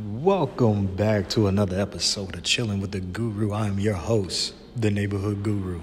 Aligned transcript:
Welcome 0.00 0.94
back 0.94 1.28
to 1.30 1.48
another 1.48 1.80
episode 1.80 2.36
of 2.36 2.44
Chilling 2.44 2.80
with 2.80 2.92
the 2.92 3.00
Guru. 3.00 3.52
I'm 3.52 3.80
your 3.80 3.94
host, 3.94 4.54
the 4.76 4.92
Neighborhood 4.92 5.42
Guru. 5.42 5.80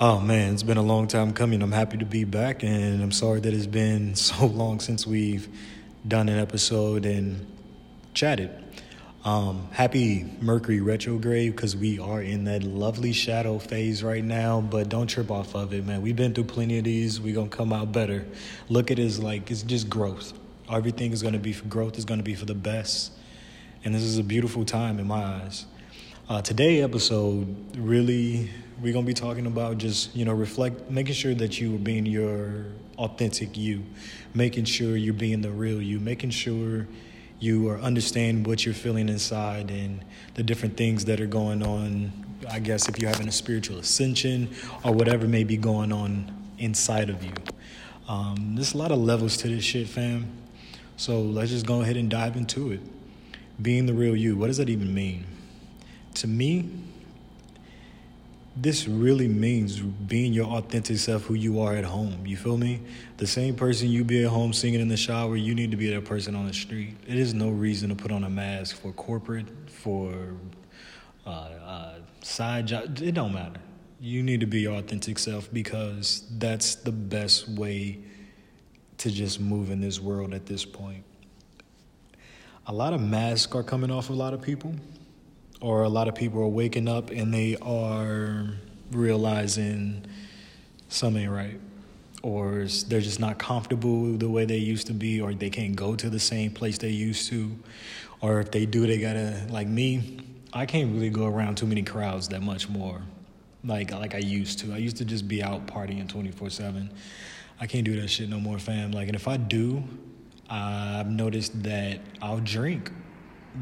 Oh 0.00 0.18
man, 0.18 0.54
it's 0.54 0.62
been 0.62 0.78
a 0.78 0.82
long 0.82 1.08
time 1.08 1.34
coming. 1.34 1.60
I'm 1.60 1.72
happy 1.72 1.98
to 1.98 2.06
be 2.06 2.24
back, 2.24 2.62
and 2.62 3.02
I'm 3.02 3.12
sorry 3.12 3.40
that 3.40 3.52
it's 3.52 3.66
been 3.66 4.14
so 4.14 4.46
long 4.46 4.80
since 4.80 5.06
we've 5.06 5.46
done 6.06 6.30
an 6.30 6.38
episode 6.38 7.04
and 7.04 7.46
chatted. 8.14 8.50
Um, 9.26 9.68
happy 9.72 10.24
Mercury 10.40 10.80
retrograde 10.80 11.54
because 11.54 11.76
we 11.76 11.98
are 11.98 12.22
in 12.22 12.44
that 12.44 12.62
lovely 12.62 13.12
shadow 13.12 13.58
phase 13.58 14.02
right 14.02 14.24
now, 14.24 14.62
but 14.62 14.88
don't 14.88 15.06
trip 15.06 15.30
off 15.30 15.54
of 15.54 15.74
it, 15.74 15.84
man. 15.84 16.00
We've 16.00 16.16
been 16.16 16.32
through 16.32 16.44
plenty 16.44 16.78
of 16.78 16.84
these. 16.84 17.20
We're 17.20 17.34
to 17.34 17.48
come 17.48 17.74
out 17.74 17.92
better. 17.92 18.24
Look 18.70 18.90
at 18.90 18.98
it 18.98 19.04
as 19.04 19.22
like 19.22 19.50
it's 19.50 19.62
just 19.62 19.90
growth. 19.90 20.32
Everything 20.70 21.12
is 21.12 21.20
to 21.20 21.38
be 21.38 21.52
for 21.52 21.66
growth, 21.66 21.98
is 21.98 22.06
to 22.06 22.16
be 22.22 22.34
for 22.34 22.46
the 22.46 22.54
best. 22.54 23.12
And 23.88 23.94
this 23.94 24.02
is 24.02 24.18
a 24.18 24.22
beautiful 24.22 24.66
time 24.66 24.98
in 24.98 25.06
my 25.06 25.24
eyes. 25.24 25.64
Uh, 26.28 26.42
today 26.42 26.82
episode, 26.82 27.74
really, 27.74 28.50
we're 28.82 28.92
to 28.92 29.02
be 29.02 29.14
talking 29.14 29.46
about 29.46 29.78
just, 29.78 30.14
you 30.14 30.26
know, 30.26 30.34
reflect, 30.34 30.90
making 30.90 31.14
sure 31.14 31.32
that 31.32 31.58
you 31.58 31.74
are 31.74 31.78
being 31.78 32.04
your 32.04 32.66
authentic 32.98 33.56
you, 33.56 33.82
making 34.34 34.66
sure 34.66 34.94
you're 34.94 35.14
being 35.14 35.40
the 35.40 35.50
real 35.50 35.80
you, 35.80 35.98
making 36.00 36.28
sure 36.28 36.86
you 37.40 37.66
are 37.70 37.78
understand 37.78 38.46
what 38.46 38.66
you're 38.66 38.74
feeling 38.74 39.08
inside 39.08 39.70
and 39.70 40.04
the 40.34 40.42
different 40.42 40.76
things 40.76 41.06
that 41.06 41.18
are 41.18 41.26
going 41.26 41.62
on. 41.62 42.12
I 42.50 42.58
guess 42.58 42.90
if 42.90 42.98
you're 42.98 43.08
having 43.08 43.28
a 43.28 43.32
spiritual 43.32 43.78
ascension 43.78 44.50
or 44.84 44.92
whatever 44.92 45.26
may 45.26 45.44
be 45.44 45.56
going 45.56 45.94
on 45.94 46.30
inside 46.58 47.08
of 47.08 47.24
you. 47.24 47.32
Um, 48.06 48.52
there's 48.54 48.74
a 48.74 48.76
lot 48.76 48.92
of 48.92 48.98
levels 48.98 49.38
to 49.38 49.48
this 49.48 49.64
shit, 49.64 49.88
fam. 49.88 50.30
So 50.98 51.22
let's 51.22 51.50
just 51.50 51.64
go 51.64 51.80
ahead 51.80 51.96
and 51.96 52.10
dive 52.10 52.36
into 52.36 52.72
it. 52.72 52.80
Being 53.60 53.86
the 53.86 53.94
real 53.94 54.14
you, 54.14 54.36
what 54.36 54.46
does 54.46 54.58
that 54.58 54.68
even 54.68 54.94
mean? 54.94 55.26
To 56.14 56.26
me, 56.26 56.70
this 58.60 58.88
really 58.88 59.28
means 59.28 59.78
being 59.78 60.32
your 60.32 60.46
authentic 60.46 60.98
self, 60.98 61.24
who 61.24 61.34
you 61.34 61.60
are 61.60 61.76
at 61.76 61.84
home. 61.84 62.26
You 62.26 62.36
feel 62.36 62.56
me? 62.56 62.80
The 63.16 63.26
same 63.26 63.54
person 63.54 63.88
you 63.88 64.02
be 64.02 64.24
at 64.24 64.30
home 64.30 64.52
singing 64.52 64.80
in 64.80 64.88
the 64.88 64.96
shower, 64.96 65.36
you 65.36 65.54
need 65.54 65.70
to 65.70 65.76
be 65.76 65.90
that 65.94 66.04
person 66.04 66.34
on 66.34 66.46
the 66.46 66.52
street. 66.52 66.96
It 67.06 67.16
is 67.16 67.34
no 67.34 67.50
reason 67.50 67.88
to 67.90 67.94
put 67.94 68.10
on 68.10 68.24
a 68.24 68.30
mask 68.30 68.76
for 68.76 68.92
corporate, 68.92 69.46
for 69.70 70.34
uh, 71.24 71.30
uh, 71.30 71.94
side 72.22 72.66
job. 72.66 73.00
It 73.00 73.12
don't 73.12 73.32
matter. 73.32 73.60
You 74.00 74.22
need 74.22 74.40
to 74.40 74.46
be 74.46 74.60
your 74.60 74.74
authentic 74.74 75.18
self 75.18 75.52
because 75.52 76.24
that's 76.38 76.76
the 76.76 76.92
best 76.92 77.48
way 77.48 77.98
to 78.98 79.10
just 79.10 79.40
move 79.40 79.70
in 79.70 79.80
this 79.80 80.00
world 80.00 80.34
at 80.34 80.46
this 80.46 80.64
point. 80.64 81.04
A 82.70 82.72
lot 82.72 82.92
of 82.92 83.00
masks 83.00 83.54
are 83.54 83.62
coming 83.62 83.90
off 83.90 84.10
a 84.10 84.12
lot 84.12 84.34
of 84.34 84.42
people 84.42 84.74
or 85.62 85.84
a 85.84 85.88
lot 85.88 86.06
of 86.06 86.14
people 86.14 86.42
are 86.42 86.48
waking 86.48 86.86
up 86.86 87.08
and 87.08 87.32
they 87.32 87.56
are 87.62 88.50
realizing 88.92 90.04
something 90.90 91.22
ain't 91.22 91.32
right 91.32 91.58
or 92.22 92.66
they're 92.88 93.00
just 93.00 93.20
not 93.20 93.38
comfortable 93.38 94.12
the 94.18 94.28
way 94.28 94.44
they 94.44 94.58
used 94.58 94.86
to 94.88 94.92
be 94.92 95.18
or 95.18 95.32
they 95.32 95.48
can't 95.48 95.76
go 95.76 95.96
to 95.96 96.10
the 96.10 96.18
same 96.18 96.50
place 96.50 96.76
they 96.76 96.90
used 96.90 97.30
to. 97.30 97.58
Or 98.20 98.40
if 98.40 98.50
they 98.50 98.66
do 98.66 98.86
they 98.86 98.98
gotta 98.98 99.46
like 99.48 99.66
me 99.66 100.18
i 100.52 100.66
can't 100.66 100.92
really 100.92 101.08
go 101.08 101.24
around 101.24 101.56
too 101.56 101.66
many 101.66 101.82
crowds 101.82 102.28
that 102.28 102.42
much 102.42 102.68
more 102.68 103.00
like 103.64 103.92
like 103.92 104.14
i 104.14 104.18
used 104.18 104.58
to. 104.58 104.74
I 104.74 104.76
used 104.76 104.98
to 104.98 105.06
just 105.06 105.26
be 105.26 105.42
out 105.42 105.66
partying 105.66 106.06
24-7 106.06 106.90
i 107.60 107.66
can't 107.66 107.86
do 107.86 107.98
that 107.98 108.08
shit 108.08 108.28
no 108.28 108.38
more 108.38 108.58
fam. 108.58 108.92
Like 108.92 109.08
and 109.08 109.16
if 109.16 109.26
i 109.26 109.38
do 109.38 109.84
i've 110.50 111.10
noticed 111.10 111.62
that 111.62 112.00
i'll 112.22 112.40
drink 112.40 112.90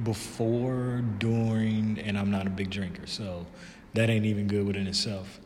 before, 0.05 1.03
during, 1.19 1.99
and 2.01 2.19
I'm 2.19 2.31
not 2.31 2.47
a 2.47 2.51
big 2.51 2.71
drinker, 2.71 3.07
so 3.07 3.47
that 3.95 4.11
ain't 4.11 4.27
even 4.27 4.47
good 4.47 4.67
within 4.67 4.87
itself. 4.87 5.41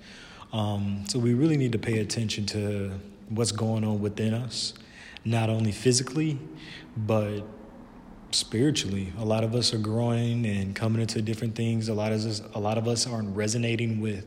Um, 0.52 1.04
so 1.08 1.18
we 1.18 1.34
really 1.34 1.56
need 1.56 1.72
to 1.72 1.78
pay 1.78 2.00
attention 2.00 2.46
to 2.46 2.92
what's 3.28 3.52
going 3.52 3.84
on 3.84 4.00
within 4.00 4.34
us, 4.34 4.74
not 5.24 5.48
only 5.48 5.72
physically, 5.72 6.38
but 6.96 7.42
spiritually. 8.32 9.12
A 9.18 9.24
lot 9.24 9.44
of 9.44 9.54
us 9.54 9.72
are 9.72 9.78
growing 9.78 10.46
and 10.46 10.74
coming 10.74 11.00
into 11.00 11.22
different 11.22 11.54
things. 11.54 11.88
A 11.88 11.94
lot 11.94 12.12
of 12.12 12.24
us, 12.24 12.42
a 12.54 12.60
lot 12.60 12.78
of 12.78 12.88
us 12.88 13.06
aren't 13.06 13.36
resonating 13.36 14.00
with 14.00 14.26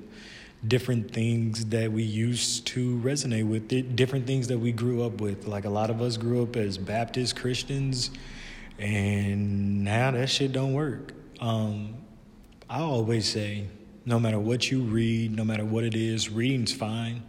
different 0.68 1.12
things 1.12 1.66
that 1.66 1.91
we 1.91 2.03
used 2.03 2.66
to 2.68 2.97
resonate 3.00 3.47
with, 3.47 3.96
different 3.96 4.25
things 4.25 4.47
that 4.47 4.57
we 4.57 4.72
grew 4.72 5.03
up 5.03 5.19
with. 5.19 5.46
Like 5.47 5.66
a 5.66 5.69
lot 5.69 5.90
of 5.90 6.01
us 6.01 6.18
grew 6.18 6.44
up 6.44 6.56
as 6.56 6.78
Baptist 6.78 7.35
Christians 7.35 8.12
and 8.79 9.84
now 9.84 10.12
that 10.12 10.29
shit 10.29 10.51
don't 10.51 10.74
work. 10.74 11.13
Um, 11.40 11.96
I 12.69 12.79
always 12.79 13.29
say, 13.29 13.68
no 14.06 14.19
matter 14.19 14.40
what 14.40 14.72
you 14.72 14.81
read, 14.81 15.35
no 15.35 15.44
matter 15.46 15.66
what 15.66 15.84
it 15.84 15.96
is, 15.96 16.29
reading's 16.29 16.74
fine. 16.74 17.24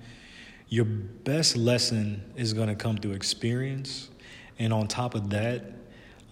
Your 0.69 0.85
best 0.85 1.57
lesson 1.57 2.25
is 2.37 2.53
going 2.53 2.69
to 2.69 2.75
come 2.75 2.97
through 2.97 3.13
experience, 3.13 4.09
and 4.59 4.73
on 4.73 4.89
top 4.89 5.15
of 5.15 5.31
that, 5.31 5.65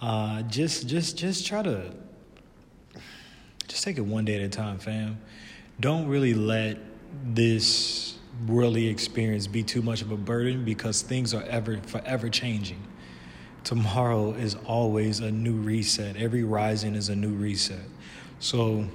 uh, 0.00 0.42
just 0.42 0.88
just 0.88 1.16
just 1.16 1.46
try 1.46 1.62
to 1.62 1.92
just 3.68 3.84
take 3.84 3.98
it 3.98 4.04
one 4.04 4.24
day 4.24 4.36
at 4.36 4.42
a 4.42 4.48
time, 4.48 4.78
fam. 4.78 5.20
Don't 5.78 6.08
really 6.08 6.34
let 6.34 6.78
this 7.24 8.18
worldly 8.46 8.88
experience 8.88 9.46
be 9.46 9.62
too 9.62 9.82
much 9.82 10.02
of 10.02 10.10
a 10.10 10.16
burden 10.16 10.64
because 10.64 11.02
things 11.02 11.32
are 11.34 11.44
ever 11.44 11.78
forever 11.78 12.28
changing 12.28 12.82
tomorrow 13.64 14.32
is 14.32 14.56
always 14.66 15.20
a 15.20 15.30
new 15.30 15.54
reset. 15.54 16.16
Every 16.16 16.44
rising 16.44 16.94
is 16.94 17.08
a 17.08 17.16
new 17.16 17.32
reset. 17.32 17.84
So 18.40 18.86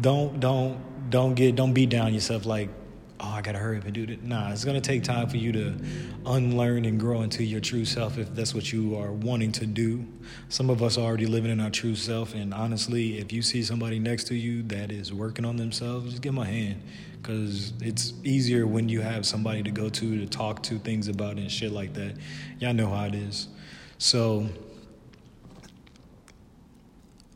don't 0.00 0.38
don't 0.40 1.10
don't 1.10 1.34
get 1.34 1.56
don't 1.56 1.72
beat 1.72 1.90
down 1.90 2.14
yourself 2.14 2.46
like 2.46 2.68
oh 3.20 3.28
I 3.28 3.42
gotta 3.42 3.58
hurry 3.58 3.78
up 3.78 3.84
and 3.84 3.92
do 3.92 4.06
that. 4.06 4.22
Nah, 4.22 4.50
it's 4.52 4.64
gonna 4.64 4.80
take 4.80 5.02
time 5.02 5.28
for 5.28 5.36
you 5.36 5.52
to 5.52 5.74
unlearn 6.26 6.84
and 6.84 6.98
grow 6.98 7.22
into 7.22 7.44
your 7.44 7.60
true 7.60 7.84
self 7.84 8.18
if 8.18 8.34
that's 8.34 8.54
what 8.54 8.72
you 8.72 8.96
are 8.96 9.12
wanting 9.12 9.52
to 9.52 9.66
do. 9.66 10.06
Some 10.48 10.70
of 10.70 10.82
us 10.82 10.98
are 10.98 11.02
already 11.02 11.26
living 11.26 11.50
in 11.50 11.60
our 11.60 11.70
true 11.70 11.94
self, 11.94 12.34
and 12.34 12.52
honestly, 12.52 13.18
if 13.18 13.32
you 13.32 13.42
see 13.42 13.62
somebody 13.62 13.98
next 13.98 14.24
to 14.24 14.34
you 14.34 14.62
that 14.64 14.90
is 14.90 15.12
working 15.12 15.44
on 15.44 15.56
themselves, 15.56 16.10
just 16.10 16.22
give 16.22 16.34
them 16.34 16.42
a 16.42 16.46
hand. 16.46 16.82
Cause 17.22 17.72
it's 17.80 18.12
easier 18.22 18.66
when 18.66 18.88
you 18.88 19.00
have 19.00 19.26
somebody 19.26 19.62
to 19.64 19.70
go 19.72 19.88
to 19.88 20.18
to 20.18 20.26
talk 20.26 20.62
to 20.64 20.78
things 20.78 21.08
about 21.08 21.38
and 21.38 21.50
shit 21.50 21.72
like 21.72 21.92
that. 21.94 22.16
Y'all 22.60 22.72
know 22.72 22.88
how 22.88 23.04
it 23.06 23.14
is. 23.16 23.48
So 23.98 24.48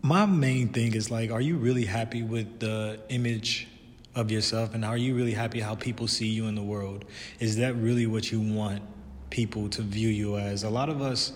my 0.03 0.27
main 0.27 0.69
thing 0.69 0.95
is 0.95 1.11
like, 1.11 1.31
are 1.31 1.41
you 1.41 1.57
really 1.57 1.85
happy 1.85 2.23
with 2.23 2.61
the 2.61 3.01
image 3.09 3.69
of 4.15 4.31
yourself 4.31 4.75
and 4.75 4.85
are 4.85 4.97
you 4.97 5.15
really 5.15 5.33
happy 5.33 5.61
how 5.61 5.75
people 5.75 6.09
see 6.09 6.27
you 6.27 6.47
in 6.47 6.55
the 6.55 6.63
world? 6.63 7.05
Is 7.39 7.57
that 7.57 7.75
really 7.77 8.07
what 8.07 8.31
you 8.33 8.41
want 8.41 8.83
people 9.31 9.69
to 9.71 9.83
view 9.83 10.09
you 10.09 10.37
as? 10.37 10.65
A 10.65 10.71
lot 10.71 10.89
of 10.89 11.01
us 11.01 11.33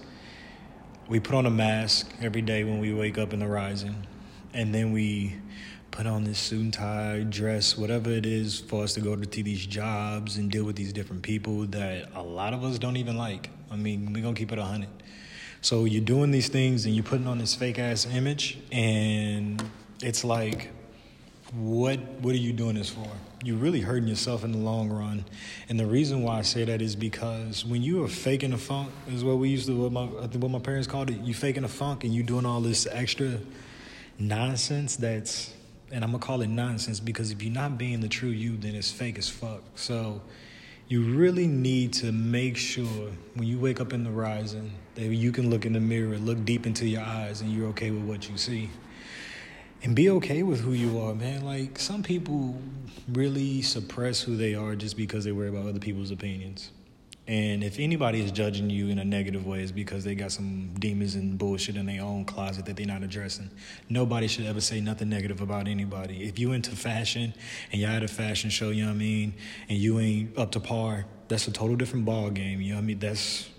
we 1.09 1.21
put 1.21 1.35
on 1.35 1.47
a 1.47 1.51
mask 1.51 2.12
every 2.21 2.43
day 2.43 2.65
when 2.65 2.79
we 2.79 2.93
wake 2.93 3.19
up 3.19 3.33
in 3.33 3.41
the 3.41 3.47
rising 3.47 4.07
and 4.53 4.75
then 4.75 4.93
we 4.93 5.37
put 5.91 6.07
on 6.07 6.25
this 6.25 6.39
suit 6.39 6.61
and 6.61 6.73
tie 6.73 7.25
dress 7.29 7.77
whatever 7.77 8.11
it 8.11 8.27
is 8.27 8.61
for 8.61 8.83
us 8.83 8.95
to 8.95 9.01
go 9.01 9.15
to 9.15 9.43
these 9.43 9.67
jobs 9.67 10.39
and 10.39 10.51
deal 10.51 10.65
with 10.65 10.77
these 10.77 10.93
different 10.93 11.23
people 11.23 11.67
that 11.67 12.09
a 12.15 12.23
lot 12.23 12.53
of 12.53 12.65
us 12.65 12.79
don't 12.79 12.97
even 12.97 13.17
like 13.17 13.51
i 13.71 13.77
mean 13.77 14.12
we're 14.12 14.23
gonna 14.23 14.35
keep 14.35 14.51
it 14.51 14.59
100 14.59 14.89
so 15.65 15.87
you're 15.87 16.05
doing 16.05 16.31
these 16.31 16.49
things 16.49 16.85
and 16.85 16.95
you're 16.95 17.05
putting 17.05 17.27
on 17.27 17.39
this 17.39 17.55
fake 17.55 17.79
ass 17.79 18.05
image, 18.05 18.59
and 18.71 19.65
it's 20.03 20.23
like, 20.23 20.71
what 21.57 22.01
what 22.21 22.35
are 22.35 22.39
you 22.39 22.53
doing 22.53 22.75
this 22.77 22.91
for? 22.91 23.07
You're 23.45 23.57
really 23.57 23.81
hurting 23.81 24.09
yourself 24.09 24.45
in 24.45 24.53
the 24.53 24.59
long 24.59 24.91
run. 24.91 25.25
And 25.69 25.79
the 25.79 25.87
reason 25.87 26.23
why 26.23 26.39
I 26.39 26.43
say 26.43 26.65
that 26.65 26.83
is 26.83 26.97
because 26.97 27.65
when 27.65 27.83
you 27.83 28.03
are 28.05 28.09
faking 28.09 28.53
a 28.53 28.59
funk, 28.59 28.91
is 29.09 29.23
what 29.23 29.39
we 29.39 29.51
used 29.51 29.67
to 29.67 29.77
what 29.77 29.93
my 29.93 30.07
what 30.07 30.51
my 30.51 30.59
parents 30.59 30.87
called 30.87 31.11
it. 31.11 31.21
You 31.21 31.35
faking 31.35 31.65
a 31.65 31.69
funk 31.69 32.05
and 32.05 32.15
you 32.15 32.23
doing 32.23 32.47
all 32.47 32.61
this 32.61 32.87
extra 32.91 33.39
nonsense 34.19 34.97
that's 34.97 35.53
and 35.93 36.03
I'm 36.03 36.11
gonna 36.11 36.23
call 36.23 36.43
it 36.43 36.49
nonsense 36.49 36.99
because 36.99 37.31
if 37.31 37.43
you're 37.43 37.53
not 37.53 37.79
being 37.79 38.00
the 38.00 38.09
true 38.09 38.31
you, 38.31 38.57
then 38.57 38.75
it's 38.75 38.91
fake 38.91 39.19
as 39.19 39.29
fuck. 39.29 39.62
So 39.77 40.23
you 40.89 41.03
really 41.03 41.47
need 41.47 41.93
to 41.95 42.12
make 42.12 42.57
sure 42.57 43.11
when 43.35 43.47
you 43.47 43.59
wake 43.59 43.81
up 43.81 43.93
in 43.93 44.05
the 44.05 44.11
rising 44.11 44.73
that 44.97 45.07
you 45.07 45.33
can 45.33 45.50
look 45.50 45.65
in 45.65 45.73
the 45.73 45.81
mirror, 45.81 46.19
look 46.19 46.45
deep 46.45 46.67
into 46.67 46.87
your 46.87 47.03
eyes, 47.03 47.41
and 47.41 47.53
you're 47.53 47.69
okay 47.69 47.91
with 47.91 48.03
what 48.03 48.29
you 48.29 48.37
see. 48.37 48.71
And 49.85 49.95
be 49.95 50.09
okay 50.09 50.43
with 50.43 50.61
who 50.61 50.73
you 50.73 50.99
are, 50.99 51.15
man. 51.15 51.45
Like, 51.45 51.79
some 51.79 52.03
people 52.03 52.57
really 53.13 53.61
suppress 53.61 54.23
who 54.23 54.35
they 54.35 54.55
are 54.55 54.75
just 54.75 54.97
because 54.97 55.25
they 55.25 55.33
worry 55.33 55.51
about 55.51 55.67
other 55.67 55.79
people's 55.79 56.11
opinions. 56.11 56.71
And 57.27 57.63
if 57.63 57.79
anybody 57.79 58.23
is 58.23 58.33
judging 58.33 58.71
you 58.71 58.89
in 58.89 58.99
a 58.99 59.05
negative 59.05 59.47
way, 59.47 59.61
it's 59.61 59.73
because 59.73 60.03
they 60.03 60.15
got 60.15 60.33
some 60.33 60.71
demons 60.79 61.17
and 61.17 61.37
bullshit 61.37 61.77
in 61.77 61.85
their 61.85 62.03
own 62.03 62.25
closet 62.25 62.65
that 62.65 62.77
they're 62.77 62.87
not 62.87 63.03
addressing. 63.03 63.51
Nobody 63.91 64.27
should 64.27 64.47
ever 64.47 64.63
say 64.63 64.81
nothing 64.81 65.11
negative 65.11 65.43
about 65.43 65.69
anybody. 65.69 66.23
If 66.25 66.39
you 66.39 66.53
into 66.53 66.71
fashion 66.71 67.35
and 67.71 67.79
you're 67.79 67.91
at 67.91 68.03
a 68.03 68.09
fashion 68.09 68.49
show, 68.49 68.71
you 68.71 68.85
know 68.85 68.89
what 68.89 68.97
I 68.97 68.99
mean, 68.99 69.35
and 69.69 69.77
you 69.77 70.01
ain't 70.01 70.39
up 70.39 70.53
to 70.53 70.61
par, 70.61 71.05
that's 71.29 71.47
a 71.47 71.53
total 71.53 71.77
different 71.77 72.07
ball 72.07 72.31
game. 72.31 72.63
You 72.63 72.71
know 72.71 72.77
what 72.77 72.85
I 72.85 72.87
mean? 72.87 72.99
That's 73.01 73.51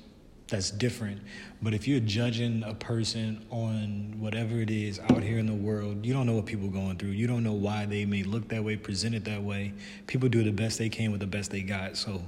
that's 0.47 0.69
different. 0.69 1.21
But 1.61 1.73
if 1.73 1.87
you're 1.87 1.99
judging 1.99 2.63
a 2.63 2.75
person 2.75 3.45
on 3.49 4.15
whatever 4.19 4.59
it 4.59 4.69
is 4.69 4.99
out 4.99 5.23
here 5.23 5.39
in 5.39 5.47
the 5.47 5.53
world, 5.53 6.05
you 6.05 6.13
don't 6.13 6.27
know 6.27 6.35
what 6.35 6.45
people 6.45 6.67
are 6.67 6.71
going 6.71 6.97
through. 6.97 7.09
You 7.09 7.25
don't 7.25 7.43
know 7.43 7.53
why 7.53 7.85
they 7.85 8.05
may 8.05 8.23
look 8.23 8.47
that 8.49 8.63
way, 8.63 8.75
present 8.75 9.15
it 9.15 9.25
that 9.25 9.41
way. 9.41 9.73
People 10.05 10.29
do 10.29 10.43
the 10.43 10.51
best 10.51 10.77
they 10.77 10.89
can 10.89 11.11
with 11.11 11.19
the 11.19 11.27
best 11.27 11.49
they 11.49 11.61
got. 11.61 11.97
So, 11.97 12.21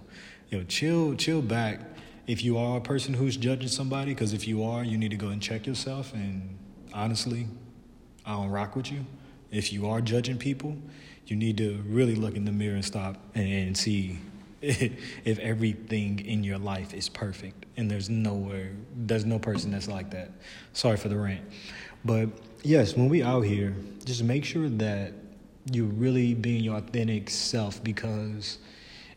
yo, 0.50 0.64
chill, 0.64 1.16
chill 1.16 1.42
back. 1.42 1.81
If 2.25 2.44
you 2.44 2.58
are 2.58 2.78
a 2.78 2.81
person 2.81 3.14
who's 3.14 3.38
judging 3.38 3.69
somebody, 3.69 4.14
because 4.14 4.34
if 4.34 4.48
you 4.48 4.63
are, 4.63 4.84
you 4.84 4.98
need 4.98 5.12
to 5.12 5.18
go 5.18 5.28
and 5.28 5.42
check 5.42 5.68
yourself. 5.68 6.13
And 6.13 6.58
honestly, 6.94 7.48
I 8.25 8.31
don't 8.31 8.50
rock 8.50 8.75
with 8.75 8.92
you. 8.92 9.06
If 9.52 9.72
you 9.72 9.88
are 9.88 10.02
judging 10.02 10.38
people, 10.38 10.75
you 11.28 11.36
need 11.36 11.58
to 11.58 11.84
really 11.88 12.16
look 12.16 12.36
in 12.36 12.46
the 12.46 12.52
mirror 12.52 12.75
and 12.75 12.84
stop 12.84 13.18
and 13.36 13.78
see 13.78 14.20
if 15.24 15.40
everything 15.40 16.19
in 16.25 16.44
your 16.44 16.58
life 16.58 16.94
is 16.94 17.08
perfect 17.08 17.66
and 17.78 17.90
there's 17.90 18.10
nowhere 18.10 18.72
there's 18.96 19.24
no 19.24 19.40
person 19.40 19.72
that's 19.72 19.88
like 19.88 20.12
that 20.12 20.30
sorry 20.74 20.98
for 20.98 21.08
the 21.08 21.18
rant 21.18 21.42
but 22.04 22.28
yes 22.64 22.96
when 22.96 23.08
we 23.08 23.24
out 23.24 23.42
here 23.42 23.74
just 24.04 24.24
make 24.24 24.44
sure 24.44 24.68
that 24.68 25.14
you're 25.72 25.86
really 25.86 26.34
being 26.34 26.64
your 26.64 26.75
authentic 26.78 27.30
self 27.30 27.81
because 27.81 28.58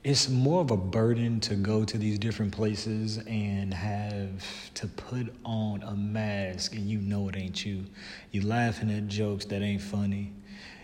it's 0.02 0.29
more 0.29 0.61
of 0.61 0.70
a 0.70 0.76
burden 0.76 1.41
to 1.41 1.56
go 1.56 1.85
to 1.85 1.99
these 1.99 2.19
different 2.19 2.53
places 2.53 3.19
and 3.26 3.75
have 3.75 4.73
to 4.75 4.87
put 4.87 5.35
on 5.44 5.82
a 5.82 5.94
mask 5.94 6.75
and 6.75 6.88
you 6.88 6.99
know 7.00 7.29
it 7.29 7.37
ain't 7.37 7.67
you. 7.67 7.85
You 8.31 8.46
laughing 8.46 8.91
at 8.91 9.08
jokes 9.08 9.44
that 9.46 9.61
ain't 9.61 9.82
funny. 9.82 10.32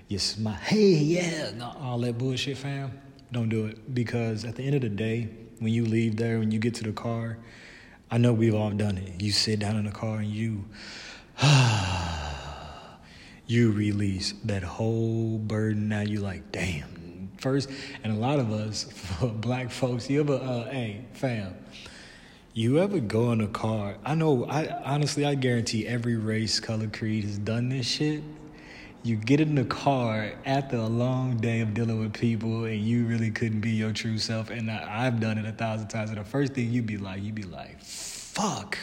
You 0.09 0.19
smile, 0.19 0.55
hey, 0.55 0.93
yeah, 0.97 1.51
all 1.81 1.99
that 2.01 2.19
bullshit, 2.19 2.59
fam 2.59 2.93
don't 3.33 3.49
do 3.49 3.67
it 3.67 3.95
because 3.95 4.45
at 4.45 4.57
the 4.57 4.63
end 4.63 4.75
of 4.77 4.83
the 4.83 4.89
day, 4.89 5.29
when 5.59 5.73
you 5.73 5.85
leave 5.85 6.17
there, 6.17 6.39
when 6.39 6.51
you 6.51 6.59
get 6.59 6.75
to 6.77 6.85
the 6.85 6.93
car, 6.93 7.39
I 8.11 8.19
know 8.19 8.33
we've 8.33 8.55
all 8.55 8.71
done 8.71 8.99
it. 8.99 9.21
You 9.21 9.33
sit 9.33 9.59
down 9.59 9.77
in 9.77 9.85
the 9.85 9.91
car 9.91 10.19
and 10.19 10.29
you, 10.29 10.65
you 13.47 13.73
release 13.73 14.35
that 14.45 14.63
whole 14.63 15.39
burden. 15.39 15.89
Now 15.89 16.03
you 16.03 16.21
like, 16.21 16.53
damn. 16.53 17.31
First, 17.39 17.71
and 18.03 18.13
a 18.13 18.17
lot 18.17 18.39
of 18.39 18.53
us, 18.53 18.85
black 19.23 19.71
folks, 19.71 20.09
you 20.09 20.21
ever, 20.21 20.35
uh, 20.35 20.71
hey, 20.71 21.05
fam, 21.13 21.55
you 22.55 22.79
ever 22.79 23.01
go 23.01 23.33
in 23.33 23.41
a 23.41 23.49
car? 23.49 23.99
I 24.05 24.15
know, 24.15 24.47
I 24.47 24.69
honestly, 24.85 25.27
I 25.27 25.35
guarantee 25.35 25.87
every 25.87 26.17
race, 26.17 26.61
color, 26.61 26.87
creed 26.87 27.25
has 27.25 27.39
done 27.39 27.69
this 27.69 27.87
shit 27.87 28.23
you 29.07 29.15
get 29.15 29.41
in 29.41 29.55
the 29.55 29.65
car 29.65 30.33
after 30.45 30.77
a 30.77 30.87
long 30.87 31.37
day 31.37 31.61
of 31.61 31.75
dealing 31.75 32.01
with 32.01 32.13
people 32.13 32.65
and 32.65 32.81
you 32.81 33.07
really 33.07 33.31
couldn't 33.31 33.61
be 33.61 33.71
your 33.71 33.93
true 33.93 34.19
self. 34.19 34.51
And 34.51 34.69
I, 34.69 35.05
have 35.05 35.21
done 35.21 35.39
it 35.39 35.47
a 35.47 35.53
thousand 35.53 35.89
times. 35.89 36.11
And 36.11 36.19
the 36.19 36.25
first 36.25 36.55
thing 36.55 36.73
you'd 36.73 36.87
be 36.87 36.99
like, 36.99 37.23
you'd 37.23 37.37
be 37.37 37.45
like, 37.45 37.81
fuck, 37.81 38.77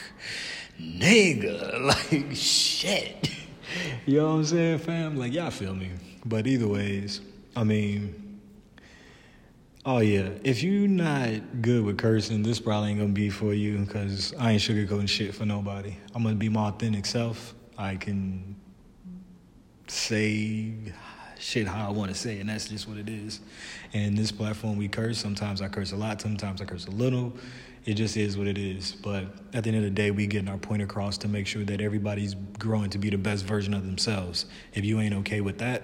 nigga, 0.80 1.82
like 2.14 2.36
shit. 2.36 3.32
you 4.06 4.20
know 4.20 4.30
what 4.30 4.36
I'm 4.36 4.46
saying, 4.46 4.80
fam? 4.80 5.18
Like, 5.18 5.34
y'all 5.34 5.52
feel 5.52 5.76
me. 5.76 5.90
But 6.24 6.48
either 6.48 6.68
ways, 6.68 7.20
I 7.56 7.66
mean, 7.66 8.40
oh 9.86 10.00
yeah, 10.00 10.30
if 10.44 10.64
you're 10.64 10.88
not 10.88 11.62
good 11.62 11.84
with 11.84 11.98
cursing, 11.98 12.44
this 12.44 12.62
probably 12.62 12.92
ain't 12.92 13.00
gonna 13.00 13.12
be 13.12 13.30
for 13.30 13.54
you 13.54 13.80
because 13.80 14.34
I 14.40 14.52
ain't 14.52 14.62
sugarcoating 14.62 15.10
shit 15.10 15.36
for 15.36 15.46
nobody. 15.46 15.98
I'm 16.16 16.24
gonna 16.24 16.36
be 16.36 16.48
my 16.48 16.70
authentic 16.70 17.06
self. 17.06 17.54
I 17.78 17.98
can 17.98 18.56
say 19.94 20.74
shit 21.40 21.68
how 21.68 21.88
I 21.88 21.92
want 21.92 22.10
to 22.10 22.16
say, 22.18 22.40
and 22.40 22.50
that's 22.50 22.68
just 22.70 22.88
what 22.88 22.98
it 22.98 23.10
is. 23.10 23.42
And 23.94 24.18
this 24.18 24.32
platform, 24.32 24.78
we 24.78 24.88
curse. 24.88 25.18
Sometimes 25.18 25.62
I 25.62 25.68
curse 25.68 25.92
a 25.92 25.96
lot. 25.96 26.22
Sometimes 26.22 26.62
I 26.62 26.66
curse 26.66 26.88
a 26.88 26.92
little. 26.92 27.34
It 27.86 27.96
just 27.96 28.16
is 28.16 28.38
what 28.38 28.48
it 28.48 28.58
is. 28.58 28.94
But 28.94 29.26
at 29.54 29.64
the 29.64 29.70
end 29.70 29.78
of 29.78 29.84
the 29.84 29.90
day, 29.90 30.10
we 30.12 30.26
getting 30.26 30.48
our 30.48 30.58
point 30.58 30.82
across 30.82 31.18
to 31.20 31.28
make 31.28 31.48
sure 31.48 31.66
that 31.66 31.82
everybody's 31.82 32.36
growing 32.58 32.90
to 32.92 32.98
be 32.98 33.10
the 33.10 33.18
best 33.18 33.44
version 33.46 33.74
of 33.74 33.86
themselves. 33.86 34.46
If 34.74 34.86
you 34.86 35.00
ain't 35.02 35.14
okay 35.16 35.42
with 35.42 35.58
that, 35.58 35.84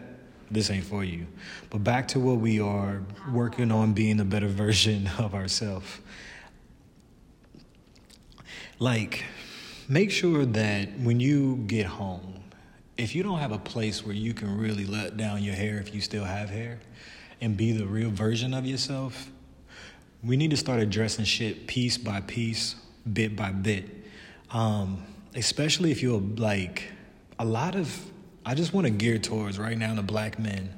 this 0.50 0.72
ain't 0.72 0.86
for 0.86 1.04
you. 1.04 1.28
But 1.70 1.84
back 1.84 2.08
to 2.10 2.20
what 2.20 2.38
we 2.38 2.60
are 2.60 3.04
working 3.32 3.72
on 3.72 3.94
being 3.94 4.18
the 4.18 4.26
better 4.26 4.48
version 4.66 5.10
of 5.18 5.36
ourselves. 5.36 5.88
Like, 8.80 9.26
make 9.90 10.10
sure 10.10 10.46
that 10.46 10.98
when 11.00 11.20
you 11.20 11.58
get 11.68 11.86
home, 11.86 12.40
if 13.00 13.16
you 13.16 13.24
don't 13.24 13.40
have 13.40 13.54
a 13.54 13.58
place 13.58 14.06
where 14.06 14.14
you 14.14 14.34
can 14.34 14.58
really 14.58 14.86
let 14.86 15.16
down 15.16 15.42
your 15.42 15.56
hair 15.56 15.78
if 15.78 15.96
you 15.96 16.02
still 16.02 16.26
have 16.26 16.50
hair 16.50 16.80
and 17.40 17.56
be 17.56 17.72
the 17.72 17.88
real 17.88 18.10
version 18.10 18.54
of 18.54 18.66
yourself, 18.66 19.32
we 20.22 20.36
need 20.36 20.52
to 20.52 20.58
start 20.58 20.82
addressing 20.82 21.24
shit 21.24 21.66
piece 21.66 21.98
by 21.98 22.20
piece, 22.20 22.76
bit 23.12 23.38
by 23.38 23.54
bit. 23.54 23.86
Um, 24.52 25.06
especially 25.34 25.92
if 25.92 26.04
you're 26.04 26.20
like 26.20 26.92
a 27.40 27.46
lot 27.46 27.76
of, 27.76 27.98
I 28.46 28.54
just 28.54 28.74
want 28.74 28.86
to 28.86 28.92
gear 28.92 29.18
towards 29.18 29.58
right 29.58 29.78
now 29.78 29.96
the 29.96 30.04
black 30.04 30.38
men 30.38 30.70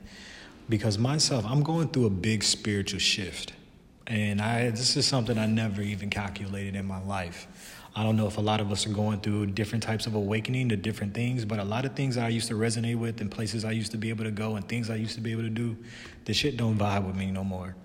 because 0.70 1.00
myself, 1.00 1.44
I'm 1.44 1.64
going 1.64 1.88
through 1.88 2.06
a 2.06 2.12
big 2.12 2.44
spiritual 2.44 3.00
shift. 3.00 3.54
And 4.06 4.40
I, 4.42 4.70
this 4.70 4.96
is 4.96 5.08
something 5.08 5.40
I 5.40 5.48
never 5.48 5.82
even 5.82 6.12
calculated 6.12 6.76
in 6.76 6.86
my 6.86 7.02
life. 7.02 7.48
I 7.94 8.04
don't 8.04 8.16
know 8.16 8.28
if 8.28 8.38
a 8.38 8.42
lot 8.42 8.62
of 8.62 8.72
us 8.72 8.86
are 8.86 8.92
going 8.92 9.20
through 9.20 9.48
different 9.48 9.84
types 9.84 10.08
of 10.08 10.16
awakening 10.16 10.70
to 10.70 10.78
different 10.78 11.14
things, 11.14 11.44
but 11.44 11.60
a 11.60 11.64
lot 11.64 11.84
of 11.84 11.94
things 11.94 12.18
I 12.18 12.30
used 12.30 12.48
to 12.48 12.54
resonate 12.54 12.98
with 12.98 13.20
and 13.20 13.30
places 13.30 13.66
I 13.66 13.72
used 13.72 13.92
to 13.92 13.98
be 13.98 14.10
able 14.10 14.24
to 14.24 14.32
go 14.32 14.56
and 14.56 14.68
things 14.68 14.90
I 14.90 14.96
used 14.96 15.16
to 15.16 15.22
be 15.22 15.34
able 15.34 15.44
to 15.44 15.50
do, 15.50 15.76
the 16.26 16.34
shit 16.34 16.56
don't 16.56 16.78
vibe 16.78 17.06
with 17.06 17.18
me 17.18 17.32
no 17.32 17.44
more. 17.44 17.76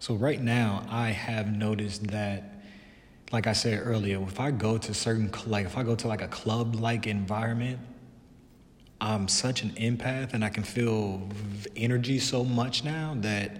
So 0.00 0.14
right 0.14 0.40
now, 0.40 0.84
I 0.90 1.10
have 1.10 1.50
noticed 1.50 2.08
that, 2.08 2.62
like 3.32 3.46
I 3.46 3.54
said 3.54 3.80
earlier, 3.82 4.20
if 4.22 4.38
I 4.38 4.50
go 4.50 4.76
to 4.76 4.92
certain, 4.92 5.30
like 5.46 5.64
if 5.64 5.78
I 5.78 5.82
go 5.82 5.94
to 5.94 6.08
like 6.08 6.20
a 6.20 6.28
club-like 6.28 7.06
environment, 7.06 7.78
I'm 9.00 9.28
such 9.28 9.62
an 9.62 9.70
empath 9.70 10.34
and 10.34 10.44
I 10.44 10.50
can 10.50 10.62
feel 10.62 11.26
energy 11.74 12.18
so 12.18 12.44
much 12.44 12.84
now 12.84 13.14
that 13.20 13.56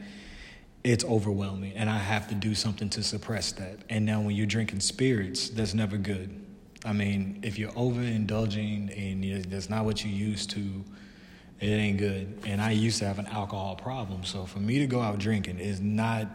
it's 0.84 1.02
overwhelming 1.04 1.72
and 1.72 1.88
I 1.88 1.96
have 1.96 2.28
to 2.28 2.34
do 2.34 2.54
something 2.54 2.90
to 2.90 3.02
suppress 3.02 3.52
that. 3.52 3.78
And 3.88 4.04
now 4.04 4.20
when 4.20 4.36
you're 4.36 4.46
drinking 4.46 4.80
spirits, 4.80 5.48
that's 5.48 5.72
never 5.72 5.96
good. 5.96 6.44
I 6.84 6.92
mean, 6.92 7.40
if 7.42 7.58
you're 7.58 7.72
overindulging 7.72 8.96
and 8.96 9.44
that's 9.50 9.70
not 9.70 9.86
what 9.86 10.04
you 10.04 10.10
used 10.10 10.50
to, 10.50 10.84
it 11.58 11.66
ain't 11.66 11.96
good. 11.96 12.38
And 12.44 12.60
I 12.60 12.72
used 12.72 12.98
to 12.98 13.06
have 13.06 13.18
an 13.18 13.26
alcohol 13.28 13.76
problem. 13.76 14.24
So 14.24 14.44
for 14.44 14.58
me 14.58 14.78
to 14.80 14.86
go 14.86 15.00
out 15.00 15.18
drinking 15.18 15.58
is 15.58 15.80
not 15.80 16.28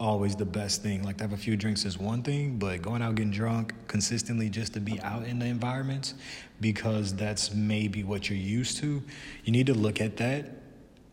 always 0.00 0.34
the 0.34 0.44
best 0.44 0.82
thing. 0.82 1.04
Like 1.04 1.18
to 1.18 1.24
have 1.24 1.32
a 1.32 1.36
few 1.36 1.56
drinks 1.56 1.84
is 1.84 1.96
one 1.96 2.24
thing, 2.24 2.58
but 2.58 2.82
going 2.82 3.00
out 3.00 3.14
getting 3.14 3.30
drunk 3.30 3.74
consistently 3.86 4.50
just 4.50 4.74
to 4.74 4.80
be 4.80 5.00
out 5.02 5.24
in 5.24 5.38
the 5.38 5.46
environments 5.46 6.14
because 6.60 7.14
that's 7.14 7.54
maybe 7.54 8.02
what 8.02 8.28
you're 8.28 8.36
used 8.36 8.78
to, 8.78 9.00
you 9.44 9.52
need 9.52 9.66
to 9.66 9.74
look 9.74 10.00
at 10.00 10.16
that 10.16 10.63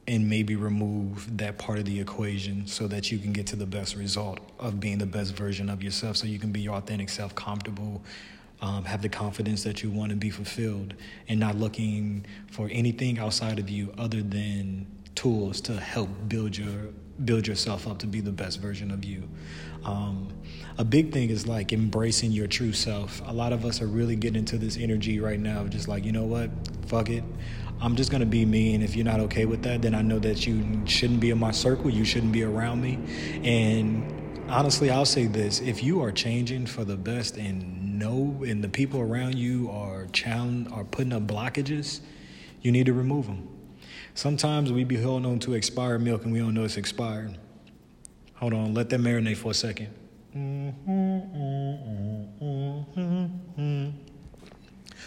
and 0.07 0.29
maybe 0.29 0.55
remove 0.55 1.37
that 1.37 1.57
part 1.57 1.77
of 1.79 1.85
the 1.85 1.99
equation 1.99 2.65
so 2.65 2.87
that 2.87 3.11
you 3.11 3.19
can 3.19 3.31
get 3.31 3.47
to 3.47 3.55
the 3.55 3.65
best 3.65 3.95
result 3.95 4.39
of 4.59 4.79
being 4.79 4.97
the 4.97 5.05
best 5.05 5.35
version 5.35 5.69
of 5.69 5.83
yourself 5.83 6.17
so 6.17 6.25
you 6.25 6.39
can 6.39 6.51
be 6.51 6.61
your 6.61 6.75
authentic 6.75 7.09
self 7.09 7.35
comfortable 7.35 8.01
um, 8.61 8.83
have 8.85 9.01
the 9.01 9.09
confidence 9.09 9.63
that 9.63 9.81
you 9.81 9.89
want 9.89 10.11
to 10.11 10.15
be 10.15 10.29
fulfilled 10.29 10.93
and 11.27 11.39
not 11.39 11.55
looking 11.55 12.25
for 12.51 12.69
anything 12.71 13.17
outside 13.17 13.59
of 13.59 13.69
you 13.69 13.93
other 13.97 14.21
than 14.21 14.85
tools 15.15 15.61
to 15.61 15.73
help 15.73 16.09
build 16.27 16.57
your 16.57 16.89
build 17.25 17.45
yourself 17.45 17.87
up 17.87 17.99
to 17.99 18.07
be 18.07 18.19
the 18.21 18.31
best 18.31 18.59
version 18.59 18.89
of 18.89 19.05
you 19.05 19.27
um, 19.83 20.27
a 20.77 20.83
big 20.83 21.11
thing 21.11 21.29
is 21.29 21.47
like 21.47 21.73
embracing 21.73 22.31
your 22.31 22.47
true 22.47 22.73
self 22.73 23.21
a 23.27 23.33
lot 23.33 23.53
of 23.53 23.65
us 23.65 23.81
are 23.81 23.87
really 23.87 24.15
getting 24.15 24.39
into 24.39 24.57
this 24.57 24.77
energy 24.77 25.19
right 25.19 25.39
now 25.39 25.65
just 25.65 25.87
like 25.87 26.05
you 26.05 26.11
know 26.11 26.25
what 26.25 26.49
fuck 26.87 27.09
it 27.09 27.23
I'm 27.83 27.95
just 27.95 28.11
gonna 28.11 28.27
be 28.27 28.45
me, 28.45 28.75
and 28.75 28.83
if 28.83 28.95
you're 28.95 29.05
not 29.05 29.19
okay 29.21 29.45
with 29.45 29.63
that, 29.63 29.81
then 29.81 29.95
I 29.95 30.03
know 30.03 30.19
that 30.19 30.45
you 30.45 30.85
shouldn't 30.85 31.19
be 31.19 31.31
in 31.31 31.39
my 31.39 31.49
circle. 31.49 31.89
You 31.89 32.05
shouldn't 32.05 32.31
be 32.31 32.43
around 32.43 32.79
me. 32.79 32.99
And 33.43 34.45
honestly, 34.47 34.91
I'll 34.91 35.03
say 35.03 35.25
this: 35.25 35.61
if 35.61 35.81
you 35.81 35.99
are 36.03 36.11
changing 36.11 36.67
for 36.67 36.85
the 36.85 36.95
best, 36.95 37.37
and 37.37 37.97
know, 37.97 38.43
and 38.45 38.63
the 38.63 38.69
people 38.69 38.99
around 38.99 39.35
you 39.35 39.71
are 39.71 40.05
challenge, 40.13 40.71
are 40.71 40.83
putting 40.83 41.11
up 41.11 41.25
blockages, 41.25 42.01
you 42.61 42.71
need 42.71 42.85
to 42.85 42.93
remove 42.93 43.25
them. 43.25 43.47
Sometimes 44.13 44.71
we 44.71 44.83
be 44.83 45.01
holding 45.01 45.31
on 45.31 45.39
to 45.39 45.55
expired 45.55 46.03
milk, 46.03 46.23
and 46.23 46.31
we 46.31 46.37
don't 46.37 46.53
know 46.53 46.63
it's 46.63 46.77
expired. 46.77 47.39
Hold 48.41 48.53
on, 48.53 48.73
let 48.73 48.89
that 48.89 48.99
marinate 48.99 49.37
for 49.37 49.51
a 49.51 49.53
second. 49.53 49.87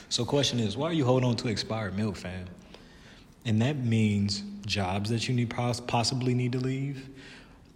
So, 0.08 0.24
question 0.24 0.60
is, 0.60 0.76
why 0.76 0.88
are 0.88 0.92
you 0.92 1.04
holding 1.04 1.28
on 1.28 1.36
to 1.36 1.48
expired 1.48 1.96
milk, 1.96 2.16
fam? 2.16 2.46
and 3.44 3.60
that 3.60 3.76
means 3.76 4.42
jobs 4.66 5.10
that 5.10 5.28
you 5.28 5.34
need 5.34 5.50
possibly 5.50 6.34
need 6.34 6.52
to 6.52 6.58
leave. 6.58 7.08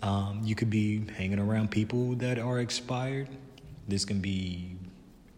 Um, 0.02 0.40
you 0.44 0.54
could 0.54 0.70
be 0.70 1.04
hanging 1.16 1.38
around 1.38 1.70
people 1.70 2.14
that 2.16 2.38
are 2.38 2.60
expired. 2.60 3.28
This 3.86 4.04
can 4.04 4.20
be 4.20 4.76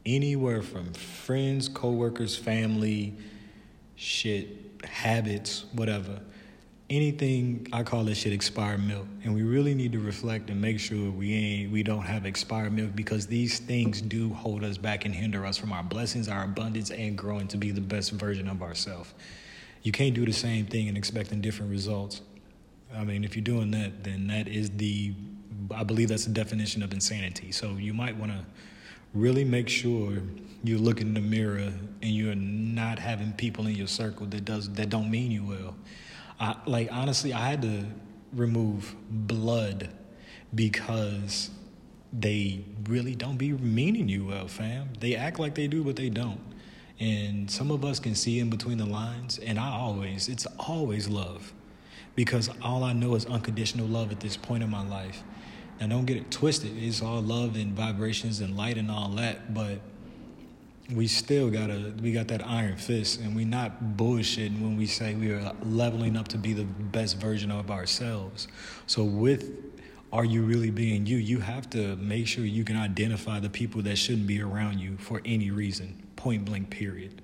anywhere 0.07 0.63
from 0.63 0.93
friends, 0.93 1.69
coworkers, 1.69 2.37
family, 2.37 3.15
shit, 3.97 4.49
habits, 4.85 5.65
whatever. 5.73 6.21
Anything 6.91 7.69
I 7.73 7.85
call 7.85 8.05
this 8.05 8.19
shit 8.19 8.33
expired 8.33 8.85
milk, 8.85 9.07
and 9.23 9.33
we 9.33 9.43
really 9.43 9.75
need 9.75 9.93
to 9.93 10.01
reflect 10.01 10.51
and 10.51 10.61
make 10.61 10.81
sure 10.81 11.11
we 11.11 11.33
ain't 11.33 11.73
we 11.73 11.83
don't 11.83 12.03
have 12.03 12.27
expired 12.27 12.73
milk 12.73 12.95
because 12.95 13.27
these 13.27 13.61
things 13.61 14.03
do 14.03 14.35
hold 14.35 14.65
us 14.65 14.77
back 14.77 15.05
and 15.05 15.15
hinder 15.15 15.47
us 15.47 15.57
from 15.57 15.73
our 15.73 15.85
blessings, 15.85 16.29
our 16.29 16.45
abundance, 16.45 16.91
and 16.91 17.17
growing 17.17 17.47
to 17.49 17.57
be 17.57 17.71
the 17.71 17.81
best 17.81 18.11
version 18.11 18.49
of 18.49 18.61
ourselves. 18.61 19.15
You 19.83 19.93
can't 19.93 20.15
do 20.15 20.27
the 20.27 20.33
same 20.33 20.67
thing 20.67 20.89
and 20.89 20.99
expecting 20.99 21.41
different 21.41 21.71
results. 21.71 22.21
I 22.95 23.05
mean, 23.05 23.25
if 23.25 23.37
you're 23.37 23.45
doing 23.45 23.71
that, 23.71 24.03
then 24.03 24.27
that 24.27 24.49
is 24.49 24.71
the 24.71 25.15
I 25.75 25.85
believe 25.85 26.09
that's 26.09 26.25
the 26.25 26.33
definition 26.33 26.83
of 26.83 26.93
insanity. 26.93 27.53
So 27.53 27.77
you 27.77 27.95
might 27.95 28.17
want 28.17 28.33
to 28.33 28.45
really 29.15 29.45
make 29.45 29.69
sure 29.69 30.15
you 30.65 30.77
look 30.77 31.01
in 31.01 31.15
the 31.15 31.21
mirror 31.21 31.73
and 32.03 32.11
you're 32.11 32.35
not 32.35 32.99
having 32.99 33.33
people 33.33 33.67
in 33.67 33.77
your 33.77 33.87
circle 33.87 34.27
that 34.27 34.45
does 34.45 34.69
that 34.73 34.91
don't 34.91 35.09
mean 35.09 35.31
you 35.31 35.45
well. 35.45 35.77
I, 36.41 36.57
like 36.67 36.89
honestly, 36.91 37.33
I 37.33 37.51
had 37.51 37.63
to 37.63 37.85
remove 38.33 38.97
blood 39.11 39.91
because 40.55 41.51
they 42.13 42.65
really 42.89 43.15
don't 43.15 43.37
be 43.37 43.53
meaning 43.53 44.09
you 44.09 44.27
well, 44.27 44.49
fam. 44.49 44.89
They 44.99 45.15
act 45.15 45.39
like 45.39 45.55
they 45.55 45.69
do, 45.69 45.85
but 45.85 45.97
they 45.97 46.09
don't. 46.09 46.41
And 46.99 47.51
some 47.51 47.71
of 47.71 47.85
us 47.85 48.01
can 48.01 48.15
see 48.15 48.41
in 48.41 48.51
between 48.51 48.79
the 48.79 48.87
lines, 48.87 49.39
and 49.39 49.59
I 49.59 49.71
always, 49.71 50.29
it's 50.29 50.47
always 50.59 51.09
love. 51.09 51.53
Because 52.17 52.51
all 52.63 52.83
I 52.85 52.93
know 52.93 53.15
is 53.15 53.25
unconditional 53.27 53.87
love 53.87 54.11
at 54.11 54.21
this 54.21 54.37
point 54.37 54.63
in 54.63 54.71
my 54.71 54.87
life. 54.87 55.23
Now, 55.81 55.87
don't 55.87 56.05
get 56.05 56.17
it 56.17 56.31
twisted. 56.31 56.73
It's 56.77 57.01
all 57.01 57.23
love 57.23 57.57
and 57.57 57.73
vibrations 57.73 58.41
and 58.41 58.57
light 58.57 58.77
and 58.77 58.91
all 58.91 59.09
that, 59.11 59.55
but 59.55 59.81
we 60.95 61.07
still 61.07 61.51
gotta 61.51 61.93
we 62.03 62.13
got 62.13 62.29
that 62.29 62.47
iron 62.47 62.77
fist 62.77 63.21
and 63.21 63.35
we 63.35 63.45
not 63.45 63.83
bullshitting 63.97 64.61
when 64.61 64.77
we 64.77 64.87
say 64.87 65.15
we 65.15 65.31
are 65.33 65.53
leveling 65.63 66.17
up 66.17 66.29
to 66.29 66.39
be 66.39 66.53
the 66.53 66.65
best 66.65 67.19
version 67.19 67.51
of 67.51 67.71
ourselves. 67.71 68.49
So 68.87 69.05
with 69.05 69.53
are 70.13 70.25
you 70.25 70.43
really 70.43 70.71
being 70.71 71.07
you? 71.07 71.19
You 71.19 71.39
have 71.39 71.71
to 71.71 71.95
make 71.97 72.27
sure 72.27 72.45
you 72.45 72.65
can 72.65 72.77
identify 72.77 73.39
the 73.39 73.51
people 73.51 73.83
that 73.83 73.97
shouldn't 73.97 74.27
be 74.27 74.43
around 74.43 74.81
you 74.81 74.97
for 74.97 75.21
any 75.25 75.51
reason 75.51 76.03
point 76.17 76.45
blank 76.45 76.71
period 76.71 77.23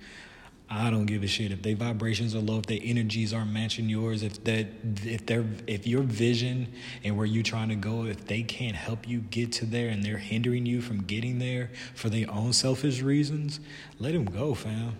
I 0.68 0.90
don't 0.90 1.06
give 1.06 1.22
a 1.22 1.28
shit 1.28 1.52
if 1.52 1.62
their 1.62 1.76
vibrations 1.76 2.34
are 2.34 2.40
low, 2.40 2.58
if 2.58 2.66
their 2.66 2.80
energies 2.82 3.32
aren't 3.32 3.52
matching 3.52 3.88
yours, 3.88 4.24
if 4.24 4.42
that 4.44 4.66
if 5.04 5.24
they 5.24 5.44
if 5.68 5.86
your 5.86 6.02
vision 6.02 6.72
and 7.04 7.16
where 7.16 7.26
you're 7.26 7.44
trying 7.44 7.68
to 7.68 7.76
go, 7.76 8.04
if 8.04 8.26
they 8.26 8.42
can't 8.42 8.74
help 8.74 9.08
you 9.08 9.20
get 9.20 9.52
to 9.52 9.66
there 9.66 9.88
and 9.88 10.02
they're 10.02 10.18
hindering 10.18 10.66
you 10.66 10.80
from 10.80 11.04
getting 11.04 11.38
there 11.38 11.70
for 11.94 12.08
their 12.08 12.28
own 12.28 12.52
selfish 12.52 13.00
reasons, 13.00 13.60
let 14.00 14.12
them 14.12 14.24
go, 14.24 14.54
fam. 14.54 14.96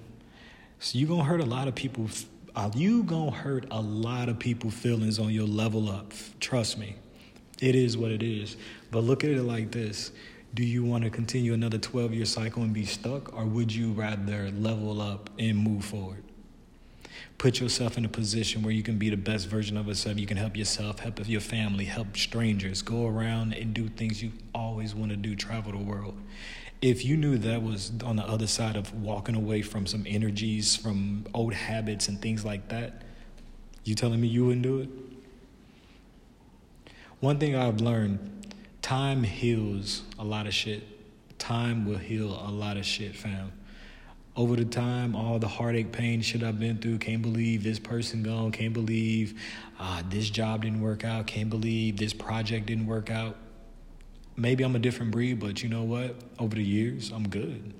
So 0.79 0.99
you 0.99 1.07
gonna 1.07 1.25
hurt 1.25 1.41
a 1.41 1.47
lot 1.47 1.67
of 1.67 1.75
people. 1.75 2.09
Uh, 2.55 2.71
you 2.75 3.03
gonna 3.03 3.33
hurt 3.33 3.67
a 3.73 3.81
lot 3.81 4.29
of 4.29 4.39
people' 4.39 4.71
feelings 4.71 5.19
on 5.19 5.31
your 5.31 5.49
level 5.49 5.91
up. 5.91 6.13
Trust 6.39 6.79
me, 6.79 6.95
it 7.61 7.75
is 7.75 7.99
what 7.99 8.13
it 8.13 8.23
is. 8.23 8.57
But 8.93 9.01
look 9.01 9.25
at 9.25 9.31
it 9.31 9.43
like 9.43 9.73
this 9.73 10.13
do 10.57 10.65
you 10.65 10.83
want 10.83 11.05
to 11.05 11.11
continue 11.11 11.53
another 11.53 11.77
12 11.77 12.15
year 12.15 12.25
cycle 12.25 12.63
and 12.63 12.73
be 12.73 12.87
stuck, 12.87 13.37
or 13.37 13.45
would 13.45 13.75
you 13.75 13.93
rather 13.93 14.51
level 14.53 15.03
up 15.03 15.29
and 15.39 15.59
move 15.59 15.85
forward? 15.85 16.25
Put 17.37 17.61
yourself 17.61 17.99
in 17.99 18.07
a 18.07 18.09
position 18.09 18.63
where 18.63 18.73
you 18.73 18.83
can 18.83 18.97
be 18.97 19.11
the 19.11 19.19
best 19.19 19.49
version 19.49 19.77
of 19.77 19.87
yourself. 19.87 20.19
You 20.19 20.27
can 20.27 20.39
help 20.39 20.57
yourself, 20.57 21.01
help 21.01 21.29
your 21.29 21.43
family, 21.43 21.85
help 21.85 22.17
strangers, 22.17 22.81
go 22.81 23.07
around 23.07 23.53
and 23.53 23.75
do 23.75 23.91
things 23.91 24.23
you 24.23 24.33
always 24.55 24.95
want 24.95 25.11
to 25.11 25.17
do, 25.19 25.37
travel 25.37 25.73
the 25.73 25.79
world. 25.79 26.17
If 26.81 27.05
you 27.05 27.19
knew 27.19 27.37
that 27.37 27.63
was 27.63 27.93
on 28.03 28.17
the 28.17 28.25
other 28.25 28.47
side 28.47 28.77
of 28.77 28.95
walking 28.95 29.35
away 29.35 29.61
from 29.61 29.87
some 29.87 30.07
energies, 30.09 30.75
from 30.75 31.27
old 31.35 31.53
habits 31.53 32.09
and 32.09 32.21
things 32.23 32.47
like 32.47 32.69
that, 32.69 33.03
you 33.85 33.95
telling 33.95 34.23
me 34.23 34.29
you 34.29 34.47
wouldn't 34.47 34.63
do 34.63 34.79
it? 34.79 34.89
One 37.21 37.39
thing 37.39 37.55
I've 37.55 37.83
learned 37.83 38.37
time 38.87 39.25
heals 39.25 40.05
a 40.17 40.23
lot 40.23 40.47
of 40.47 40.55
shit. 40.55 40.81
Time 41.41 41.87
will 41.87 41.99
heal 41.99 42.29
a 42.47 42.53
lot 42.53 42.77
of 42.77 42.87
shit, 42.87 43.17
fam. 43.17 43.51
Over 44.37 44.55
the 44.55 44.65
time, 44.65 45.17
all 45.17 45.41
the 45.41 45.49
heartache, 45.49 45.91
pain, 45.91 46.23
shit 46.23 46.45
I've 46.45 46.61
been 46.61 46.79
through, 46.79 46.99
can't 46.99 47.21
believe 47.21 47.65
this 47.65 47.81
person 47.81 48.23
gone, 48.23 48.53
can't 48.53 48.73
believe 48.73 49.41
uh, 49.81 50.05
this 50.09 50.31
job 50.31 50.63
didn't 50.63 50.83
work 50.83 51.05
out, 51.05 51.27
can't 51.27 51.51
believe 51.51 51.97
this 51.97 52.13
project 52.13 52.67
didn't 52.67 52.87
work 52.87 53.11
out. 53.11 53.37
Maybe 54.37 54.63
I'm 54.63 54.77
a 54.77 54.79
different 54.79 55.11
breed, 55.11 55.41
but 55.41 55.65
you 55.65 55.69
know 55.69 55.83
what? 55.83 56.15
Over 56.39 56.55
the 56.55 56.63
years, 56.63 57.11
I'm 57.11 57.29
good. 57.29 57.75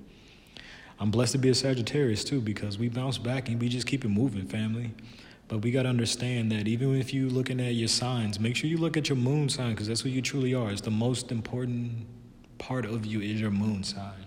I'm 0.99 1.13
blessed 1.13 1.33
to 1.33 1.39
be 1.39 1.51
a 1.51 1.55
Sagittarius 1.55 2.25
too 2.25 2.41
because 2.41 2.79
we 2.79 2.89
bounce 2.89 3.17
back 3.17 3.49
and 3.49 3.61
we 3.61 3.69
just 3.69 3.87
keep 3.87 4.05
it 4.05 4.09
moving, 4.09 4.49
family. 4.49 4.91
But 5.49 5.63
we 5.63 5.71
got 5.71 5.85
to 5.85 5.89
understand 5.89 6.51
that 6.53 6.67
even 6.67 6.97
if 6.97 7.15
you're 7.15 7.31
looking 7.31 7.61
at 7.61 7.75
your 7.75 7.89
signs, 7.89 8.41
make 8.41 8.57
sure 8.57 8.69
you 8.69 8.79
look 8.79 8.97
at 8.97 9.09
your 9.09 9.17
moon 9.17 9.49
sign 9.49 9.71
because 9.71 9.87
that's 9.87 10.03
what 10.03 10.13
you 10.13 10.21
truly 10.21 10.55
are. 10.55 10.71
It's 10.71 10.81
the 10.81 10.91
most 10.91 11.31
important 11.31 12.07
part 12.59 12.85
of 12.85 13.07
you 13.07 13.21
is 13.21 13.41
your 13.41 13.53
moon 13.53 13.85
sign. 13.85 14.26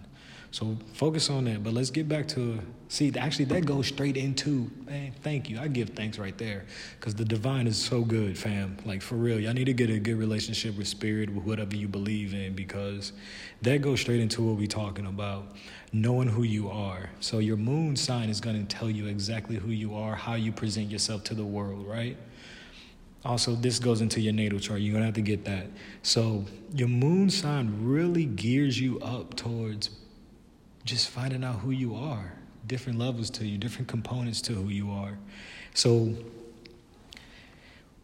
So 0.52 0.78
focus 0.94 1.30
on 1.30 1.46
that. 1.46 1.64
But 1.64 1.74
let's 1.74 1.92
get 1.92 2.10
back 2.10 2.28
to 2.30 2.60
see. 2.88 3.14
Actually, 3.16 3.46
that 3.46 3.66
goes 3.66 3.88
straight 3.88 4.18
into 4.18 4.70
man. 4.86 5.14
Thank 5.22 5.50
you. 5.50 5.60
I 5.60 5.68
give 5.68 5.90
thanks 5.90 6.18
right 6.18 6.38
there 6.38 6.66
because 7.00 7.14
the 7.14 7.26
divine 7.26 7.68
is 7.68 7.78
so 7.78 8.02
good, 8.02 8.38
fam. 8.38 8.78
Like 8.84 9.02
for 9.02 9.16
real, 9.16 9.40
y'all 9.40 9.54
need 9.54 9.66
to 9.66 9.74
get 9.74 9.90
a 9.90 10.00
good 10.00 10.18
relationship 10.18 10.76
with 10.76 10.88
spirit, 10.88 11.30
with 11.30 11.44
whatever 11.44 11.76
you 11.76 11.88
believe 11.88 12.34
in, 12.34 12.54
because 12.54 13.14
that 13.62 13.82
goes 13.82 14.02
straight 14.02 14.22
into 14.22 14.42
what 14.42 14.58
we're 14.58 14.68
talking 14.68 15.06
about. 15.06 15.56
Knowing 15.92 16.28
who 16.28 16.44
you 16.44 16.70
are. 16.70 17.10
So 17.20 17.40
your 17.40 17.58
moon 17.58 17.96
sign 17.96 18.30
is 18.30 18.42
going 18.42 18.66
to 18.66 18.76
tell 18.76 18.90
you 18.90 19.08
exactly 19.08 19.56
who 19.56 19.72
you 19.72 19.96
are, 19.96 20.16
how 20.16 20.36
you 20.36 20.52
present 20.52 20.92
yourself 20.92 21.24
to 21.26 21.34
the 21.34 21.46
world, 21.46 21.88
right? 21.88 22.16
Also, 23.26 23.54
this 23.56 23.80
goes 23.80 24.00
into 24.00 24.22
your 24.22 24.34
natal 24.34 24.60
chart. 24.60 24.80
You're 24.80 24.94
going 24.94 25.02
to 25.02 25.08
have 25.08 25.16
to 25.16 25.22
get 25.22 25.46
that. 25.46 25.68
So, 26.04 26.46
your 26.74 26.88
moon 26.88 27.30
sign 27.30 27.84
really 27.84 28.26
gears 28.26 28.80
you 28.80 29.00
up 29.00 29.36
towards 29.36 29.90
just 30.90 31.10
finding 31.10 31.44
out 31.44 31.60
who 31.60 31.72
you 31.72 31.96
are, 31.96 32.34
different 32.68 32.98
levels 32.98 33.30
to 33.30 33.46
you, 33.46 33.58
different 33.58 33.88
components 33.88 34.42
to 34.42 34.54
who 34.54 34.70
you 34.70 34.92
are. 34.92 35.18
So 35.74 36.16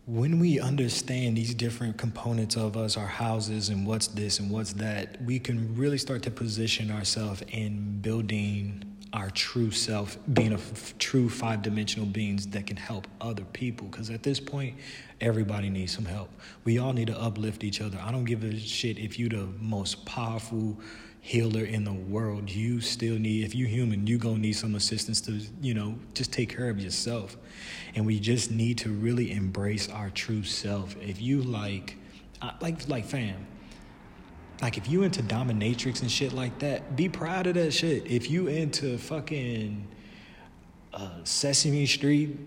when 0.06 0.40
we 0.40 0.60
understand 0.60 1.36
these 1.36 1.56
different 1.56 1.98
components 1.98 2.56
of 2.56 2.78
us, 2.78 2.96
our 2.96 3.08
houses, 3.08 3.70
and 3.70 3.88
what's 3.88 4.08
this 4.08 4.40
and 4.40 4.52
what's 4.52 4.74
that, 4.74 5.20
we 5.24 5.40
can 5.40 5.76
really 5.76 5.98
start 5.98 6.22
to 6.24 6.32
position 6.32 6.92
ourselves 6.92 7.42
in 7.50 8.00
building 8.02 8.84
our 9.14 9.30
true 9.32 9.72
self, 9.72 10.18
being 10.34 10.52
a 10.52 10.58
f- 10.58 10.94
true 11.00 11.30
five 11.30 11.62
dimensional 11.62 12.06
beings 12.06 12.46
that 12.48 12.68
can 12.68 12.78
help 12.78 13.08
other 13.20 13.46
people. 13.46 13.88
Because 13.88 14.10
at 14.10 14.22
this 14.22 14.40
point, 14.40 14.76
everybody 15.22 15.70
needs 15.70 15.94
some 15.94 16.06
help. 16.06 16.30
We 16.66 16.78
all 16.78 16.94
need 16.94 17.08
to 17.08 17.20
uplift 17.20 17.64
each 17.64 17.82
other. 17.82 17.98
I 18.00 18.12
don't 18.12 18.26
give 18.26 18.44
a 18.44 18.60
shit 18.60 19.00
if 19.00 19.18
you're 19.18 19.30
the 19.30 19.48
most 19.60 20.06
powerful 20.06 20.78
healer 21.26 21.64
in 21.66 21.84
the 21.84 21.92
world. 21.92 22.52
You 22.52 22.80
still 22.82 23.18
need 23.18 23.46
if 23.46 23.56
you're 23.56 23.68
human 23.68 24.06
you 24.06 24.20
gonna 24.20 24.38
need 24.38 24.54
some 24.54 24.76
assistance 24.76 25.20
to 25.22 25.42
you 25.60 25.74
know 25.74 25.96
just 26.14 26.32
take 26.32 26.56
care 26.56 26.70
of 26.70 26.80
yourself. 26.80 27.36
And 27.96 28.06
we 28.06 28.20
just 28.20 28.52
need 28.52 28.78
to 28.80 28.92
really 28.92 29.32
embrace 29.32 29.90
our 29.90 30.12
true 30.12 30.44
self. 30.44 30.96
If 31.02 31.20
you 31.20 31.42
like 31.42 31.98
like 32.62 32.88
like 32.88 33.06
fam 33.06 33.48
like 34.62 34.78
if 34.78 34.88
you 34.88 35.02
into 35.02 35.24
dominatrix 35.24 36.02
and 36.02 36.12
shit 36.12 36.32
like 36.32 36.60
that 36.60 36.96
be 36.96 37.10
proud 37.10 37.48
of 37.48 37.56
that 37.56 37.72
shit. 37.72 38.06
If 38.06 38.30
you 38.30 38.46
into 38.46 39.00
fucking 39.00 39.88
uh, 40.94 41.24
sesame 41.24 41.88
street 41.88 42.38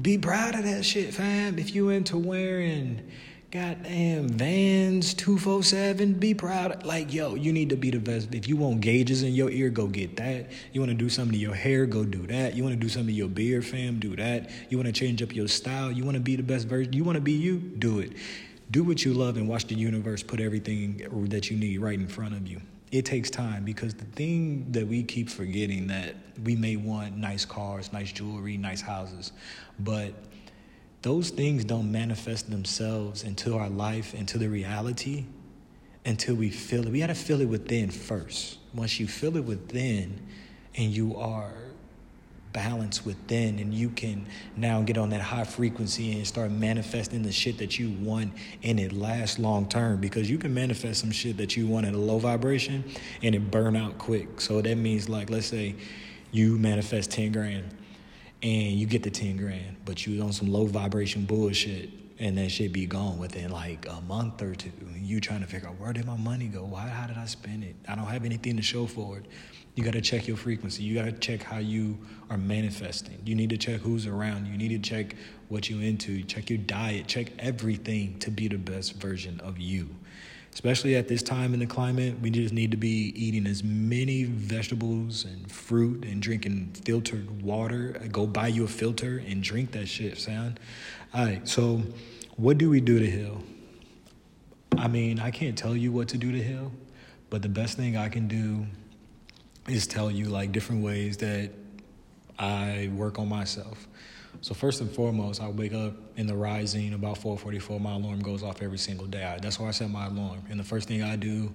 be 0.00 0.16
proud 0.16 0.54
of 0.54 0.64
that 0.64 0.82
shit 0.82 1.12
fam. 1.12 1.58
If 1.58 1.74
you 1.74 1.90
into 1.90 2.16
wearing 2.16 3.02
goddamn 3.50 4.28
Vans 4.28 5.14
247, 5.14 6.14
be 6.14 6.34
proud. 6.34 6.84
Like, 6.84 7.14
yo, 7.14 7.34
you 7.34 7.50
need 7.50 7.70
to 7.70 7.76
be 7.76 7.90
the 7.90 7.98
best. 7.98 8.34
If 8.34 8.46
you 8.46 8.56
want 8.56 8.82
gauges 8.82 9.22
in 9.22 9.32
your 9.32 9.48
ear, 9.50 9.70
go 9.70 9.86
get 9.86 10.16
that. 10.16 10.50
You 10.72 10.82
want 10.82 10.90
to 10.90 10.96
do 10.96 11.08
something 11.08 11.32
to 11.32 11.38
your 11.38 11.54
hair, 11.54 11.86
go 11.86 12.04
do 12.04 12.26
that. 12.26 12.54
You 12.54 12.62
want 12.62 12.74
to 12.74 12.80
do 12.80 12.90
something 12.90 13.08
to 13.08 13.12
your 13.12 13.28
beard, 13.28 13.64
fam, 13.64 13.98
do 13.98 14.14
that. 14.16 14.50
You 14.68 14.76
want 14.76 14.86
to 14.86 14.92
change 14.92 15.22
up 15.22 15.34
your 15.34 15.48
style, 15.48 15.90
you 15.90 16.04
want 16.04 16.16
to 16.16 16.20
be 16.20 16.36
the 16.36 16.42
best 16.42 16.68
version, 16.68 16.92
you 16.92 17.04
want 17.04 17.16
to 17.16 17.22
be 17.22 17.32
you, 17.32 17.58
do 17.58 18.00
it. 18.00 18.12
Do 18.70 18.84
what 18.84 19.02
you 19.02 19.14
love 19.14 19.38
and 19.38 19.48
watch 19.48 19.66
the 19.66 19.74
universe 19.74 20.22
put 20.22 20.40
everything 20.40 21.26
that 21.30 21.50
you 21.50 21.56
need 21.56 21.78
right 21.78 21.98
in 21.98 22.06
front 22.06 22.34
of 22.34 22.46
you. 22.46 22.60
It 22.92 23.06
takes 23.06 23.30
time 23.30 23.64
because 23.64 23.94
the 23.94 24.04
thing 24.04 24.70
that 24.72 24.86
we 24.86 25.02
keep 25.02 25.30
forgetting 25.30 25.86
that 25.86 26.14
we 26.44 26.54
may 26.54 26.76
want 26.76 27.16
nice 27.16 27.46
cars, 27.46 27.92
nice 27.94 28.12
jewelry, 28.12 28.58
nice 28.58 28.82
houses, 28.82 29.32
but 29.80 30.12
those 31.02 31.30
things 31.30 31.64
don't 31.64 31.90
manifest 31.90 32.50
themselves 32.50 33.22
into 33.22 33.56
our 33.56 33.68
life, 33.68 34.14
into 34.14 34.38
the 34.38 34.48
reality, 34.48 35.26
until 36.04 36.34
we 36.34 36.50
feel 36.50 36.86
it. 36.86 36.90
We 36.90 37.00
got 37.00 37.08
to 37.08 37.14
feel 37.14 37.40
it 37.40 37.48
within 37.48 37.90
first. 37.90 38.58
Once 38.74 38.98
you 38.98 39.06
feel 39.06 39.36
it 39.36 39.44
within 39.44 40.26
and 40.74 40.90
you 40.90 41.16
are 41.16 41.52
balanced 42.52 43.04
within, 43.04 43.58
and 43.58 43.74
you 43.74 43.90
can 43.90 44.26
now 44.56 44.80
get 44.82 44.96
on 44.96 45.10
that 45.10 45.20
high 45.20 45.44
frequency 45.44 46.12
and 46.16 46.26
start 46.26 46.50
manifesting 46.50 47.22
the 47.22 47.30
shit 47.30 47.58
that 47.58 47.78
you 47.78 47.90
want 48.00 48.32
and 48.62 48.80
it 48.80 48.92
lasts 48.92 49.38
long 49.38 49.68
term 49.68 50.00
because 50.00 50.30
you 50.30 50.38
can 50.38 50.52
manifest 50.52 51.00
some 51.00 51.10
shit 51.10 51.36
that 51.36 51.56
you 51.56 51.66
want 51.66 51.86
at 51.86 51.94
a 51.94 51.98
low 51.98 52.18
vibration 52.18 52.82
and 53.22 53.34
it 53.34 53.50
burn 53.50 53.76
out 53.76 53.98
quick. 53.98 54.40
So 54.40 54.60
that 54.62 54.76
means, 54.76 55.08
like, 55.08 55.30
let's 55.30 55.46
say 55.46 55.76
you 56.32 56.58
manifest 56.58 57.10
10 57.12 57.32
grand 57.32 57.74
and 58.42 58.72
you 58.72 58.86
get 58.86 59.02
the 59.02 59.10
10 59.10 59.36
grand, 59.36 59.76
but 59.84 60.06
you 60.06 60.22
on 60.22 60.32
some 60.32 60.48
low 60.52 60.66
vibration 60.66 61.24
bullshit 61.24 61.90
and 62.20 62.36
that 62.36 62.50
shit 62.50 62.72
be 62.72 62.86
gone 62.86 63.18
within 63.18 63.50
like 63.50 63.86
a 63.88 64.00
month 64.02 64.42
or 64.42 64.54
two. 64.54 64.72
You 64.96 65.20
trying 65.20 65.40
to 65.40 65.46
figure 65.46 65.68
out 65.68 65.78
where 65.78 65.92
did 65.92 66.04
my 66.04 66.16
money 66.16 66.46
go? 66.46 66.64
Why? 66.64 66.88
How 66.88 67.06
did 67.06 67.16
I 67.16 67.26
spend 67.26 67.64
it? 67.64 67.76
I 67.88 67.94
don't 67.94 68.06
have 68.06 68.24
anything 68.24 68.56
to 68.56 68.62
show 68.62 68.86
for 68.86 69.18
it. 69.18 69.26
You 69.74 69.84
got 69.84 69.92
to 69.92 70.00
check 70.00 70.26
your 70.26 70.36
frequency. 70.36 70.82
You 70.82 70.96
got 70.96 71.04
to 71.04 71.12
check 71.12 71.42
how 71.42 71.58
you 71.58 71.98
are 72.30 72.36
manifesting. 72.36 73.20
You 73.24 73.36
need 73.36 73.50
to 73.50 73.56
check 73.56 73.80
who's 73.80 74.06
around. 74.06 74.46
You 74.46 74.58
need 74.58 74.70
to 74.70 74.78
check 74.78 75.14
what 75.48 75.70
you're 75.70 75.82
into. 75.82 76.24
Check 76.24 76.50
your 76.50 76.58
diet. 76.58 77.06
Check 77.06 77.28
everything 77.38 78.18
to 78.18 78.30
be 78.32 78.48
the 78.48 78.58
best 78.58 78.94
version 78.94 79.40
of 79.40 79.58
you. 79.58 79.88
Especially 80.52 80.96
at 80.96 81.06
this 81.06 81.22
time 81.22 81.54
in 81.54 81.60
the 81.60 81.66
climate, 81.66 82.18
we 82.20 82.30
just 82.30 82.52
need 82.52 82.72
to 82.72 82.76
be 82.76 83.12
eating 83.14 83.46
as 83.46 83.62
many 83.62 84.24
vegetables 84.24 85.24
and 85.24 85.50
fruit 85.50 86.04
and 86.04 86.20
drinking 86.20 86.72
filtered 86.84 87.42
water. 87.42 87.92
Go 88.10 88.26
buy 88.26 88.48
you 88.48 88.64
a 88.64 88.68
filter 88.68 89.22
and 89.24 89.42
drink 89.42 89.70
that 89.72 89.86
shit, 89.86 90.18
son. 90.18 90.58
All 91.14 91.24
right, 91.24 91.46
so 91.46 91.82
what 92.36 92.58
do 92.58 92.70
we 92.70 92.80
do 92.80 92.98
to 92.98 93.08
heal? 93.08 93.42
I 94.76 94.88
mean, 94.88 95.20
I 95.20 95.30
can't 95.30 95.56
tell 95.56 95.76
you 95.76 95.92
what 95.92 96.08
to 96.08 96.18
do 96.18 96.32
to 96.32 96.42
heal, 96.42 96.72
but 97.30 97.42
the 97.42 97.48
best 97.48 97.76
thing 97.76 97.96
I 97.96 98.08
can 98.08 98.28
do 98.28 98.66
is 99.68 99.86
tell 99.86 100.10
you 100.10 100.26
like 100.26 100.52
different 100.52 100.82
ways 100.82 101.16
that 101.18 101.50
I 102.38 102.90
work 102.94 103.18
on 103.18 103.28
myself. 103.28 103.86
So 104.40 104.54
first 104.54 104.80
and 104.80 104.90
foremost, 104.90 105.42
I 105.42 105.48
wake 105.48 105.74
up 105.74 105.94
in 106.16 106.26
the 106.26 106.36
rising 106.36 106.94
about 106.94 107.18
4:44. 107.18 107.80
My 107.80 107.94
alarm 107.94 108.20
goes 108.20 108.42
off 108.42 108.62
every 108.62 108.78
single 108.78 109.06
day. 109.06 109.36
That's 109.42 109.58
why 109.58 109.68
I 109.68 109.70
set 109.72 109.90
my 109.90 110.06
alarm. 110.06 110.42
And 110.48 110.60
the 110.60 110.64
first 110.64 110.86
thing 110.86 111.02
I 111.02 111.16
do, 111.16 111.52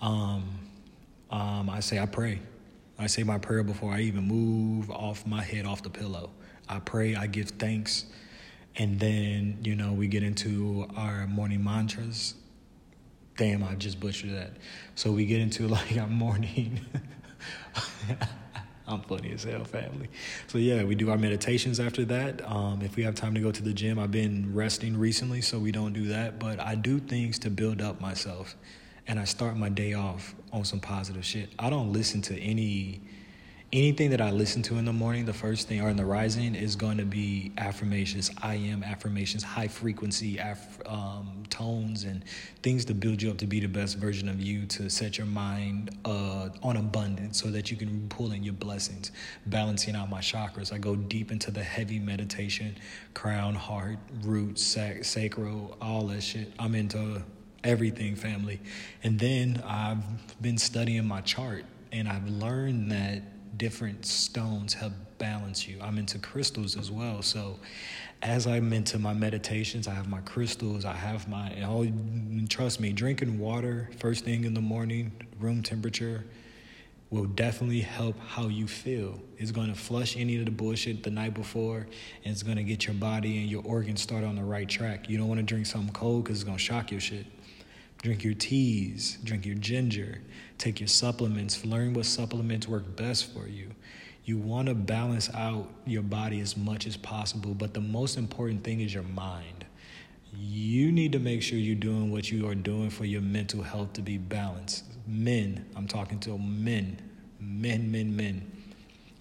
um, 0.00 0.44
um, 1.30 1.70
I 1.70 1.80
say 1.80 1.98
I 1.98 2.06
pray. 2.06 2.40
I 2.98 3.06
say 3.06 3.22
my 3.22 3.38
prayer 3.38 3.62
before 3.62 3.92
I 3.92 4.00
even 4.00 4.24
move 4.24 4.90
off 4.90 5.26
my 5.26 5.42
head 5.42 5.64
off 5.64 5.82
the 5.82 5.90
pillow. 5.90 6.30
I 6.68 6.80
pray. 6.80 7.14
I 7.14 7.26
give 7.26 7.50
thanks, 7.50 8.06
and 8.76 8.98
then 8.98 9.58
you 9.62 9.76
know 9.76 9.92
we 9.92 10.08
get 10.08 10.22
into 10.22 10.88
our 10.96 11.26
morning 11.26 11.62
mantras. 11.62 12.34
Damn, 13.36 13.64
I 13.64 13.74
just 13.74 14.00
butchered 14.00 14.32
that. 14.32 14.52
So 14.94 15.12
we 15.12 15.26
get 15.26 15.40
into 15.40 15.68
like 15.68 15.96
our 15.98 16.08
morning. 16.08 16.80
I'm 18.86 19.00
funny 19.00 19.32
as 19.32 19.44
hell, 19.44 19.64
family. 19.64 20.08
So 20.46 20.58
yeah, 20.58 20.84
we 20.84 20.94
do 20.94 21.10
our 21.10 21.16
meditations 21.16 21.80
after 21.80 22.04
that. 22.04 22.46
Um, 22.46 22.82
if 22.82 22.96
we 22.96 23.02
have 23.04 23.14
time 23.14 23.34
to 23.34 23.40
go 23.40 23.50
to 23.50 23.62
the 23.62 23.72
gym, 23.72 23.98
I've 23.98 24.10
been 24.10 24.54
resting 24.54 24.96
recently, 24.96 25.40
so 25.40 25.58
we 25.58 25.72
don't 25.72 25.94
do 25.94 26.08
that. 26.08 26.38
But 26.38 26.60
I 26.60 26.74
do 26.74 26.98
things 26.98 27.38
to 27.40 27.50
build 27.50 27.80
up 27.80 28.00
myself, 28.00 28.56
and 29.06 29.18
I 29.18 29.24
start 29.24 29.56
my 29.56 29.70
day 29.70 29.94
off 29.94 30.34
on 30.52 30.64
some 30.64 30.80
positive 30.80 31.24
shit. 31.24 31.48
I 31.58 31.70
don't 31.70 31.92
listen 31.92 32.20
to 32.22 32.38
any 32.38 33.00
anything 33.74 34.10
that 34.10 34.20
I 34.20 34.30
listen 34.30 34.62
to 34.62 34.78
in 34.78 34.84
the 34.84 34.92
morning, 34.92 35.24
the 35.24 35.32
first 35.32 35.66
thing 35.66 35.80
or 35.80 35.88
in 35.88 35.96
the 35.96 36.04
rising 36.04 36.54
is 36.54 36.76
going 36.76 36.96
to 36.98 37.04
be 37.04 37.50
affirmations. 37.58 38.30
I 38.40 38.54
am 38.54 38.84
affirmations, 38.84 39.42
high 39.42 39.66
frequency 39.66 40.38
aff- 40.38 40.80
um, 40.86 41.42
tones, 41.50 42.04
and 42.04 42.24
things 42.62 42.84
to 42.84 42.94
build 42.94 43.20
you 43.20 43.32
up 43.32 43.38
to 43.38 43.48
be 43.48 43.58
the 43.58 43.66
best 43.66 43.98
version 43.98 44.28
of 44.28 44.40
you, 44.40 44.64
to 44.66 44.88
set 44.88 45.18
your 45.18 45.26
mind 45.26 45.90
uh, 46.04 46.50
on 46.62 46.76
abundance 46.76 47.42
so 47.42 47.50
that 47.50 47.68
you 47.68 47.76
can 47.76 48.08
pull 48.08 48.30
in 48.30 48.44
your 48.44 48.54
blessings, 48.54 49.10
balancing 49.46 49.96
out 49.96 50.08
my 50.08 50.20
chakras. 50.20 50.72
I 50.72 50.78
go 50.78 50.94
deep 50.94 51.32
into 51.32 51.50
the 51.50 51.64
heavy 51.64 51.98
meditation, 51.98 52.76
crown, 53.12 53.56
heart, 53.56 53.98
root, 54.22 54.56
sac- 54.56 55.02
sacral, 55.02 55.76
all 55.80 56.06
that 56.06 56.22
shit. 56.22 56.52
I'm 56.60 56.76
into 56.76 57.24
everything, 57.64 58.14
family. 58.14 58.60
And 59.02 59.18
then 59.18 59.60
I've 59.66 60.04
been 60.40 60.58
studying 60.58 61.08
my 61.08 61.22
chart, 61.22 61.64
and 61.90 62.08
I've 62.08 62.28
learned 62.28 62.92
that 62.92 63.33
different 63.56 64.06
stones 64.06 64.74
help 64.74 64.92
balance 65.18 65.66
you. 65.66 65.78
I'm 65.80 65.98
into 65.98 66.18
crystals 66.18 66.76
as 66.76 66.90
well. 66.90 67.22
So 67.22 67.58
as 68.22 68.46
I'm 68.46 68.72
into 68.72 68.98
my 68.98 69.14
meditations, 69.14 69.86
I 69.86 69.94
have 69.94 70.08
my 70.08 70.20
crystals, 70.20 70.84
I 70.84 70.94
have 70.94 71.28
my, 71.28 71.52
oh, 71.62 71.86
trust 72.48 72.80
me, 72.80 72.92
drinking 72.92 73.38
water 73.38 73.90
first 73.98 74.24
thing 74.24 74.44
in 74.44 74.54
the 74.54 74.60
morning, 74.60 75.12
room 75.38 75.62
temperature, 75.62 76.24
will 77.10 77.26
definitely 77.26 77.80
help 77.80 78.18
how 78.26 78.48
you 78.48 78.66
feel. 78.66 79.20
It's 79.36 79.52
going 79.52 79.68
to 79.68 79.78
flush 79.78 80.16
any 80.16 80.38
of 80.38 80.46
the 80.46 80.50
bullshit 80.50 81.02
the 81.02 81.10
night 81.10 81.34
before, 81.34 81.86
and 82.24 82.32
it's 82.32 82.42
going 82.42 82.56
to 82.56 82.64
get 82.64 82.86
your 82.86 82.94
body 82.94 83.38
and 83.38 83.48
your 83.48 83.62
organs 83.64 84.00
started 84.00 84.26
on 84.26 84.36
the 84.36 84.42
right 84.42 84.68
track. 84.68 85.08
You 85.08 85.18
don't 85.18 85.28
want 85.28 85.38
to 85.38 85.44
drink 85.44 85.66
something 85.66 85.92
cold 85.92 86.24
because 86.24 86.38
it's 86.38 86.44
going 86.44 86.56
to 86.58 86.62
shock 86.62 86.90
your 86.90 87.00
shit. 87.00 87.26
Drink 88.04 88.22
your 88.22 88.34
teas, 88.34 89.16
drink 89.24 89.46
your 89.46 89.54
ginger, 89.54 90.20
take 90.58 90.78
your 90.78 90.88
supplements, 90.88 91.64
learn 91.64 91.94
what 91.94 92.04
supplements 92.04 92.68
work 92.68 92.94
best 92.96 93.32
for 93.32 93.48
you. 93.48 93.70
You 94.26 94.36
want 94.36 94.68
to 94.68 94.74
balance 94.74 95.32
out 95.32 95.70
your 95.86 96.02
body 96.02 96.40
as 96.40 96.54
much 96.54 96.86
as 96.86 96.98
possible, 96.98 97.54
but 97.54 97.72
the 97.72 97.80
most 97.80 98.18
important 98.18 98.62
thing 98.62 98.82
is 98.82 98.92
your 98.92 99.04
mind. 99.04 99.64
You 100.36 100.92
need 100.92 101.12
to 101.12 101.18
make 101.18 101.40
sure 101.40 101.56
you're 101.56 101.76
doing 101.76 102.10
what 102.10 102.30
you 102.30 102.46
are 102.46 102.54
doing 102.54 102.90
for 102.90 103.06
your 103.06 103.22
mental 103.22 103.62
health 103.62 103.94
to 103.94 104.02
be 104.02 104.18
balanced. 104.18 104.84
Men, 105.06 105.64
I'm 105.74 105.88
talking 105.88 106.20
to 106.20 106.36
men, 106.36 106.98
men, 107.40 107.90
men, 107.90 108.14
men. 108.14 108.52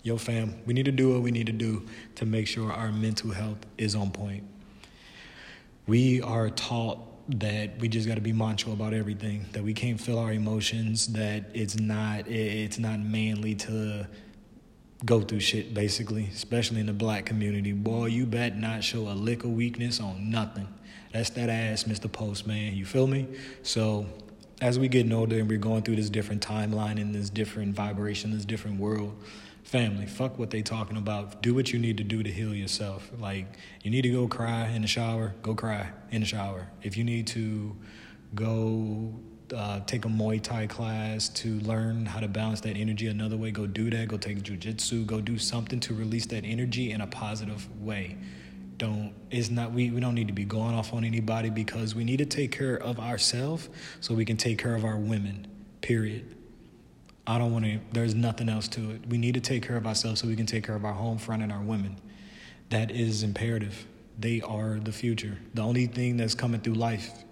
Yo, 0.01 0.17
fam, 0.17 0.55
we 0.65 0.73
need 0.73 0.83
to 0.83 0.91
do 0.91 1.13
what 1.13 1.21
we 1.21 1.31
need 1.31 1.45
to 1.45 1.53
do 1.53 1.87
to 2.15 2.25
make 2.25 2.47
sure 2.47 2.69
our 2.69 2.91
mental 2.91 3.31
health 3.31 3.59
is 3.77 3.95
on 3.95 4.11
point. 4.11 4.43
We 5.87 6.21
are 6.21 6.49
taught 6.49 7.12
that 7.29 7.79
we 7.79 7.87
just 7.87 8.07
got 8.07 8.15
to 8.15 8.21
be 8.21 8.33
macho 8.33 8.73
about 8.73 8.93
everything 8.93 9.45
that 9.53 9.63
we 9.63 9.73
can't 9.73 9.99
feel 9.99 10.19
our 10.19 10.33
emotions 10.33 11.07
that 11.13 11.45
it's 11.53 11.79
not 11.79 12.27
it's 12.27 12.77
not 12.77 12.99
manly 12.99 13.55
to 13.55 14.05
go 15.05 15.21
through 15.21 15.39
shit 15.39 15.73
basically 15.73 16.29
especially 16.33 16.79
in 16.79 16.85
the 16.85 16.93
black 16.93 17.25
community. 17.25 17.71
Boy 17.71 18.07
you 18.07 18.25
bet 18.25 18.57
not 18.57 18.83
show 18.83 19.07
a 19.07 19.15
lick 19.15 19.43
of 19.45 19.51
weakness 19.51 20.01
on 20.01 20.29
nothing. 20.29 20.67
That's 21.13 21.29
that 21.31 21.49
ass 21.49 21.85
mr 21.85 22.11
postman 22.11 22.75
you 22.75 22.85
feel 22.85 23.07
me? 23.07 23.27
So 23.61 24.05
as 24.63 24.79
we 24.79 24.87
get 24.87 25.11
older 25.11 25.37
and 25.39 25.49
we're 25.49 25.57
going 25.57 25.83
through 25.83 25.97
this 25.97 26.09
different 26.09 26.41
timeline 26.41 26.99
and 26.99 27.13
this 27.13 27.29
different 27.29 27.75
vibration 27.75 28.31
this 28.31 28.45
different 28.45 28.79
world 28.79 29.13
family 29.63 30.05
fuck 30.05 30.39
what 30.39 30.51
they 30.51 30.61
talking 30.61 30.95
about 30.95 31.41
do 31.41 31.53
what 31.53 31.73
you 31.73 31.77
need 31.77 31.97
to 31.97 32.03
do 32.03 32.23
to 32.23 32.31
heal 32.31 32.55
yourself 32.55 33.11
like 33.19 33.45
you 33.81 33.91
need 33.91 34.03
to 34.03 34.09
go 34.09 34.25
cry 34.25 34.69
in 34.69 34.81
the 34.81 34.87
shower 34.87 35.35
go 35.41 35.53
cry 35.53 35.89
in 36.11 36.21
the 36.21 36.25
shower 36.25 36.65
if 36.81 36.95
you 36.95 37.03
need 37.03 37.27
to 37.27 37.75
go 38.35 39.13
uh, 39.53 39.81
take 39.81 40.05
a 40.05 40.07
Muay 40.07 40.41
Thai 40.41 40.65
class 40.65 41.27
to 41.29 41.59
learn 41.59 42.05
how 42.05 42.21
to 42.21 42.27
balance 42.27 42.61
that 42.61 42.75
energy 42.75 43.05
another 43.05 43.37
way, 43.37 43.51
go 43.51 43.67
do 43.67 43.91
that. 43.91 44.07
Go 44.07 44.17
take 44.17 44.41
jujitsu. 44.41 45.05
Go 45.05 45.21
do 45.21 45.37
something 45.37 45.79
to 45.81 45.93
release 45.93 46.25
that 46.27 46.43
energy 46.43 46.91
in 46.91 47.01
a 47.01 47.05
positive 47.05 47.69
way. 47.79 48.17
Don't 48.77 49.13
it's 49.29 49.49
not 49.49 49.71
we, 49.71 49.91
we 49.91 49.99
don't 49.99 50.15
need 50.15 50.27
to 50.27 50.33
be 50.33 50.45
going 50.45 50.75
off 50.75 50.93
on 50.93 51.03
anybody 51.03 51.49
because 51.49 51.95
we 51.95 52.03
need 52.03 52.17
to 52.17 52.25
take 52.25 52.51
care 52.51 52.75
of 52.75 52.99
ourselves 52.99 53.69
so 53.99 54.13
we 54.13 54.25
can 54.25 54.37
take 54.37 54.57
care 54.57 54.75
of 54.75 54.85
our 54.85 54.97
women. 54.97 55.47
Period. 55.81 56.35
I 57.25 57.37
don't 57.37 57.53
want 57.53 57.65
to, 57.65 57.79
there's 57.93 58.13
nothing 58.13 58.49
else 58.49 58.67
to 58.69 58.91
it. 58.91 59.07
We 59.07 59.17
need 59.17 59.35
to 59.35 59.39
take 59.39 59.65
care 59.65 59.77
of 59.77 59.87
ourselves 59.87 60.21
so 60.21 60.27
we 60.27 60.35
can 60.35 60.45
take 60.45 60.65
care 60.65 60.75
of 60.75 60.83
our 60.83 60.93
home 60.93 61.17
front 61.17 61.41
and 61.41 61.51
our 61.51 61.61
women. 61.61 61.97
That 62.69 62.91
is 62.91 63.23
imperative. 63.23 63.85
They 64.19 64.41
are 64.41 64.79
the 64.79 64.91
future. 64.91 65.37
The 65.53 65.61
only 65.61 65.87
thing 65.87 66.17
that's 66.17 66.35
coming 66.35 66.59
through 66.59 66.73
life, 66.73 67.23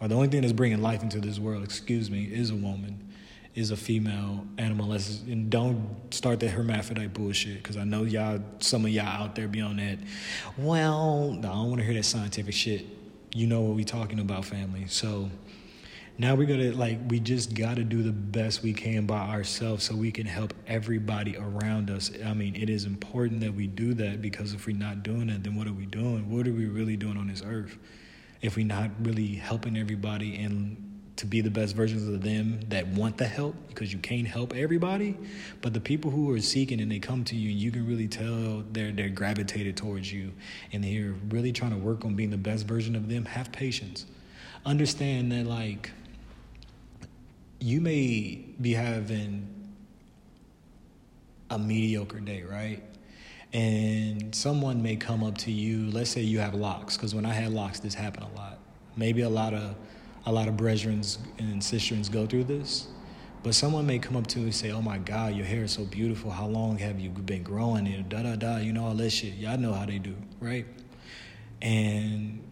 or 0.00 0.08
the 0.08 0.16
only 0.16 0.28
thing 0.28 0.40
that's 0.40 0.52
bringing 0.52 0.82
life 0.82 1.02
into 1.02 1.20
this 1.20 1.38
world, 1.38 1.62
excuse 1.62 2.10
me, 2.10 2.24
is 2.24 2.50
a 2.50 2.56
woman, 2.56 3.11
is 3.54 3.70
a 3.70 3.76
female 3.76 4.46
animal. 4.58 4.92
And 4.92 5.50
don't 5.50 6.12
start 6.12 6.40
that 6.40 6.50
hermaphrodite 6.50 7.12
bullshit, 7.12 7.62
because 7.62 7.76
I 7.76 7.84
know 7.84 8.04
y'all, 8.04 8.42
some 8.60 8.84
of 8.84 8.90
y'all 8.90 9.06
out 9.06 9.34
there 9.34 9.48
be 9.48 9.60
on 9.60 9.76
that. 9.76 9.98
Well, 10.56 11.36
I 11.38 11.42
don't 11.42 11.68
want 11.68 11.78
to 11.80 11.84
hear 11.84 11.94
that 11.94 12.04
scientific 12.04 12.54
shit. 12.54 12.86
You 13.34 13.46
know 13.46 13.60
what 13.60 13.76
we 13.76 13.84
talking 13.84 14.20
about, 14.20 14.44
family. 14.44 14.86
So, 14.88 15.30
now 16.18 16.34
we're 16.34 16.46
gonna 16.46 16.72
like 16.72 16.98
we 17.08 17.18
just 17.18 17.54
gotta 17.54 17.82
do 17.82 18.02
the 18.02 18.12
best 18.12 18.62
we 18.62 18.72
can 18.72 19.06
by 19.06 19.18
ourselves 19.18 19.84
so 19.84 19.96
we 19.96 20.12
can 20.12 20.26
help 20.26 20.52
everybody 20.66 21.36
around 21.38 21.90
us 21.90 22.10
i 22.26 22.34
mean 22.34 22.54
it 22.54 22.68
is 22.68 22.84
important 22.84 23.40
that 23.40 23.54
we 23.54 23.66
do 23.66 23.94
that 23.94 24.20
because 24.20 24.52
if 24.52 24.66
we're 24.66 24.76
not 24.76 25.02
doing 25.02 25.30
it 25.30 25.42
then 25.42 25.56
what 25.56 25.66
are 25.66 25.72
we 25.72 25.86
doing 25.86 26.30
what 26.30 26.46
are 26.46 26.52
we 26.52 26.66
really 26.66 26.96
doing 26.96 27.16
on 27.16 27.28
this 27.28 27.42
earth 27.44 27.78
if 28.42 28.56
we're 28.56 28.66
not 28.66 28.90
really 29.00 29.34
helping 29.34 29.76
everybody 29.76 30.36
and 30.36 30.91
to 31.16 31.26
be 31.26 31.40
the 31.40 31.50
best 31.50 31.76
versions 31.76 32.08
of 32.08 32.22
them 32.22 32.60
that 32.68 32.86
want 32.86 33.18
the 33.18 33.26
help 33.26 33.54
because 33.68 33.92
you 33.92 33.98
can't 33.98 34.26
help 34.26 34.54
everybody 34.54 35.16
but 35.60 35.74
the 35.74 35.80
people 35.80 36.10
who 36.10 36.32
are 36.32 36.40
seeking 36.40 36.80
and 36.80 36.90
they 36.90 36.98
come 36.98 37.22
to 37.22 37.36
you 37.36 37.50
and 37.50 37.60
you 37.60 37.70
can 37.70 37.86
really 37.86 38.08
tell 38.08 38.64
they're 38.72 38.92
they're 38.92 39.08
gravitated 39.08 39.76
towards 39.76 40.12
you 40.12 40.32
and 40.72 40.82
they're 40.82 41.14
really 41.28 41.52
trying 41.52 41.70
to 41.70 41.76
work 41.76 42.04
on 42.04 42.14
being 42.14 42.30
the 42.30 42.36
best 42.36 42.66
version 42.66 42.96
of 42.96 43.08
them 43.08 43.24
have 43.24 43.52
patience 43.52 44.06
understand 44.64 45.30
that 45.30 45.46
like 45.46 45.90
you 47.62 47.80
may 47.80 48.44
be 48.60 48.72
having 48.72 49.48
a 51.50 51.58
mediocre 51.58 52.18
day, 52.18 52.42
right? 52.42 52.82
And 53.52 54.34
someone 54.34 54.82
may 54.82 54.96
come 54.96 55.22
up 55.22 55.38
to 55.38 55.52
you. 55.52 55.90
Let's 55.90 56.10
say 56.10 56.22
you 56.22 56.40
have 56.40 56.54
locks, 56.54 56.96
because 56.96 57.14
when 57.14 57.26
I 57.26 57.32
had 57.32 57.52
locks, 57.52 57.78
this 57.78 57.94
happened 57.94 58.26
a 58.34 58.38
lot. 58.38 58.58
Maybe 58.96 59.22
a 59.22 59.28
lot 59.28 59.54
of 59.54 59.76
a 60.26 60.32
lot 60.32 60.48
of 60.48 60.54
brethrens 60.54 61.18
and 61.38 61.62
sisterns 61.62 62.08
go 62.08 62.26
through 62.26 62.44
this, 62.44 62.88
But 63.42 63.54
someone 63.56 63.86
may 63.86 63.98
come 63.98 64.16
up 64.16 64.28
to 64.28 64.38
you 64.38 64.46
and 64.46 64.54
say, 64.54 64.70
"Oh 64.70 64.82
my 64.82 64.98
God, 64.98 65.34
your 65.34 65.46
hair 65.46 65.64
is 65.64 65.72
so 65.72 65.84
beautiful. 65.84 66.30
How 66.30 66.46
long 66.46 66.78
have 66.78 67.00
you 67.00 67.10
been 67.10 67.42
growing 67.42 67.86
it?" 67.88 68.08
Da 68.08 68.22
da 68.22 68.36
da. 68.36 68.58
You 68.58 68.72
know 68.72 68.86
all 68.86 68.94
that 68.94 69.10
shit. 69.10 69.34
Y'all 69.34 69.58
know 69.58 69.72
how 69.72 69.84
they 69.84 69.98
do, 69.98 70.14
right? 70.40 70.64
And 71.60 72.42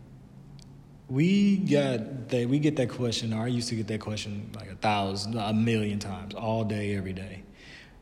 we 1.08 1.58
got 1.58 2.28
that. 2.30 2.48
We 2.48 2.58
get 2.58 2.76
that 2.76 2.88
question. 2.90 3.32
Or 3.32 3.44
I 3.44 3.46
used 3.48 3.68
to 3.68 3.76
get 3.76 3.86
that 3.88 4.00
question 4.00 4.50
like 4.54 4.70
a 4.70 4.74
thousand, 4.76 5.36
a 5.36 5.52
million 5.52 6.00
times, 6.00 6.34
all 6.34 6.64
day, 6.64 6.96
every 6.96 7.12
day. 7.12 7.42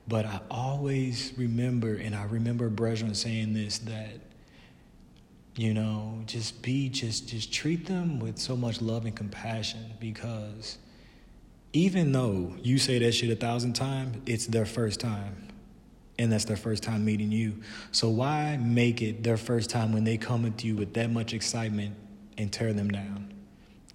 But 0.09 0.24
I 0.24 0.40
always 0.50 1.35
remember, 1.37 1.94
and 1.94 2.14
I 2.14 2.24
remember 2.24 2.70
Brethren 2.70 3.14
saying 3.14 3.52
this 3.52 3.78
that 3.81 4.20
you 5.59 5.75
know, 5.75 6.23
just 6.27 6.62
be 6.62 6.88
just 6.88 7.29
just 7.29 7.53
treat 7.53 7.87
them 7.87 8.21
with 8.21 8.38
so 8.38 8.57
much 8.57 8.81
love 8.81 9.05
and 9.05 9.16
compassion 9.16 9.92
because 9.99 10.79
even 11.73 12.12
though 12.12 12.55
you 12.62 12.79
say 12.79 13.01
that 13.01 13.11
shit 13.12 13.29
a 13.31 13.35
thousand 13.37 13.73
times, 13.73 14.18
it's 14.25 14.47
their 14.47 14.64
first 14.64 15.01
time. 15.01 15.49
And 16.16 16.33
that's 16.33 16.44
their 16.44 16.57
first 16.57 16.85
time 16.85 17.05
meeting 17.05 17.33
you. 17.33 17.61
So 17.90 18.09
why 18.09 18.57
make 18.57 19.03
it 19.03 19.25
their 19.25 19.37
first 19.37 19.68
time 19.68 19.92
when 19.92 20.05
they 20.05 20.16
come 20.16 20.47
at 20.47 20.62
you 20.62 20.77
with 20.77 20.94
that 20.94 21.11
much 21.11 21.35
excitement 21.35 21.97
and 22.37 22.53
tear 22.53 22.73
them 22.73 22.88
down? 22.88 23.35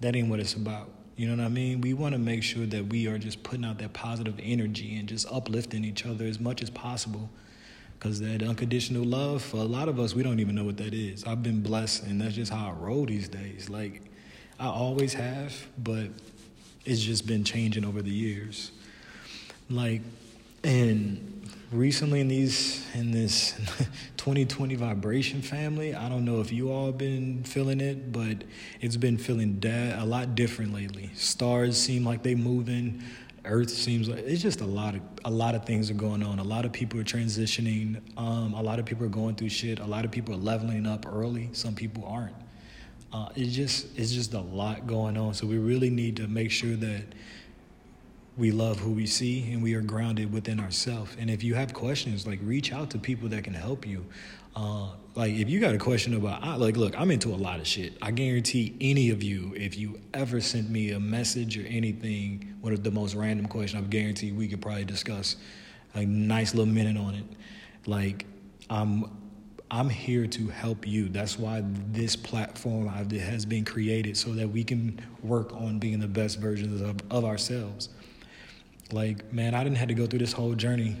That 0.00 0.16
ain't 0.16 0.28
what 0.28 0.40
it's 0.40 0.54
about. 0.54 0.90
You 1.16 1.28
know 1.28 1.42
what 1.42 1.46
I 1.46 1.48
mean? 1.48 1.80
We 1.80 1.94
want 1.94 2.12
to 2.12 2.18
make 2.18 2.42
sure 2.42 2.66
that 2.66 2.86
we 2.86 3.06
are 3.06 3.18
just 3.18 3.42
putting 3.42 3.64
out 3.64 3.78
that 3.78 3.94
positive 3.94 4.38
energy 4.42 4.96
and 4.96 5.08
just 5.08 5.26
uplifting 5.30 5.84
each 5.84 6.04
other 6.04 6.26
as 6.26 6.40
much 6.40 6.62
as 6.62 6.68
possible. 6.68 7.30
Because 7.98 8.20
that 8.20 8.42
unconditional 8.42 9.04
love, 9.04 9.42
for 9.42 9.58
a 9.58 9.64
lot 9.64 9.88
of 9.88 9.98
us, 9.98 10.14
we 10.14 10.22
don't 10.22 10.40
even 10.40 10.54
know 10.54 10.64
what 10.64 10.76
that 10.76 10.92
is. 10.92 11.24
I've 11.24 11.42
been 11.42 11.62
blessed, 11.62 12.04
and 12.04 12.20
that's 12.20 12.34
just 12.34 12.52
how 12.52 12.68
I 12.68 12.72
roll 12.72 13.06
these 13.06 13.28
days. 13.28 13.70
Like, 13.70 14.02
I 14.58 14.66
always 14.66 15.14
have, 15.14 15.54
but 15.78 16.08
it's 16.84 17.00
just 17.00 17.26
been 17.26 17.44
changing 17.44 17.84
over 17.84 18.02
the 18.02 18.10
years. 18.10 18.72
Like, 19.70 20.02
and 20.62 21.34
recently 21.72 22.20
in 22.20 22.28
these 22.28 22.86
in 22.94 23.10
this 23.10 23.52
2020 24.16 24.74
vibration 24.76 25.42
family, 25.42 25.94
I 25.94 26.08
don't 26.08 26.24
know 26.24 26.40
if 26.40 26.52
you 26.52 26.70
all 26.70 26.92
been 26.92 27.42
feeling 27.44 27.80
it, 27.80 28.12
but 28.12 28.44
it's 28.80 28.96
been 28.96 29.18
feeling 29.18 29.58
da- 29.58 30.02
a 30.02 30.04
lot 30.04 30.34
different 30.34 30.72
lately. 30.72 31.10
Stars 31.14 31.78
seem 31.78 32.04
like 32.04 32.22
they 32.22 32.34
moving. 32.34 33.02
Earth 33.44 33.70
seems 33.70 34.08
like 34.08 34.20
it's 34.20 34.42
just 34.42 34.60
a 34.60 34.66
lot 34.66 34.94
of 34.94 35.00
a 35.24 35.30
lot 35.30 35.54
of 35.54 35.64
things 35.64 35.90
are 35.90 35.94
going 35.94 36.22
on. 36.22 36.38
A 36.38 36.44
lot 36.44 36.64
of 36.64 36.72
people 36.72 36.98
are 37.00 37.04
transitioning. 37.04 38.00
Um, 38.18 38.54
a 38.54 38.62
lot 38.62 38.78
of 38.78 38.86
people 38.86 39.04
are 39.04 39.10
going 39.10 39.34
through 39.34 39.50
shit. 39.50 39.80
A 39.80 39.86
lot 39.86 40.04
of 40.04 40.10
people 40.10 40.34
are 40.34 40.38
leveling 40.38 40.86
up 40.86 41.06
early. 41.06 41.50
Some 41.52 41.74
people 41.74 42.04
aren't. 42.06 42.34
Uh, 43.12 43.28
it's 43.36 43.54
just 43.54 43.86
it's 43.96 44.12
just 44.12 44.34
a 44.34 44.40
lot 44.40 44.86
going 44.86 45.16
on. 45.16 45.34
So 45.34 45.46
we 45.46 45.58
really 45.58 45.90
need 45.90 46.16
to 46.16 46.26
make 46.26 46.50
sure 46.50 46.74
that 46.76 47.04
we 48.36 48.50
love 48.50 48.80
who 48.80 48.90
we 48.90 49.06
see 49.06 49.52
and 49.52 49.62
we 49.62 49.74
are 49.74 49.82
grounded 49.82 50.32
within 50.32 50.58
ourselves. 50.58 51.16
And 51.18 51.30
if 51.30 51.44
you 51.44 51.54
have 51.54 51.72
questions, 51.72 52.26
like 52.26 52.40
reach 52.42 52.72
out 52.72 52.90
to 52.90 52.98
people 52.98 53.28
that 53.28 53.44
can 53.44 53.54
help 53.54 53.86
you. 53.86 54.04
Uh, 54.56 54.88
like 55.14 55.32
if 55.34 55.48
you 55.48 55.60
got 55.60 55.74
a 55.74 55.78
question 55.78 56.14
about, 56.14 56.42
I, 56.42 56.56
like, 56.56 56.76
look, 56.76 56.98
I'm 56.98 57.10
into 57.10 57.28
a 57.28 57.36
lot 57.36 57.60
of 57.60 57.66
shit. 57.66 57.96
I 58.02 58.10
guarantee 58.10 58.76
any 58.80 59.10
of 59.10 59.22
you, 59.22 59.52
if 59.56 59.76
you 59.76 60.00
ever 60.12 60.40
sent 60.40 60.70
me 60.70 60.90
a 60.90 61.00
message 61.00 61.58
or 61.58 61.66
anything, 61.66 62.54
one 62.60 62.72
of 62.72 62.82
the 62.82 62.90
most 62.90 63.14
random 63.14 63.46
question, 63.46 63.78
I 63.78 63.82
guarantee 63.82 64.32
we 64.32 64.48
could 64.48 64.62
probably 64.62 64.84
discuss 64.84 65.36
a 65.94 66.04
nice 66.04 66.54
little 66.54 66.72
minute 66.72 66.96
on 66.96 67.14
it. 67.14 67.24
Like 67.86 68.26
I'm 68.70 69.04
I'm 69.70 69.88
here 69.88 70.26
to 70.26 70.48
help 70.48 70.86
you. 70.86 71.08
That's 71.08 71.38
why 71.38 71.64
this 71.90 72.14
platform 72.14 72.86
has 72.86 73.44
been 73.44 73.64
created 73.64 74.16
so 74.16 74.32
that 74.34 74.48
we 74.48 74.62
can 74.62 75.00
work 75.22 75.52
on 75.52 75.78
being 75.78 75.98
the 75.98 76.06
best 76.06 76.38
versions 76.38 76.80
of, 76.80 76.96
of 77.10 77.24
ourselves. 77.24 77.88
Like, 78.92 79.32
man, 79.32 79.54
I 79.54 79.64
didn't 79.64 79.78
have 79.78 79.88
to 79.88 79.94
go 79.94 80.06
through 80.06 80.20
this 80.20 80.32
whole 80.32 80.54
journey. 80.54 80.96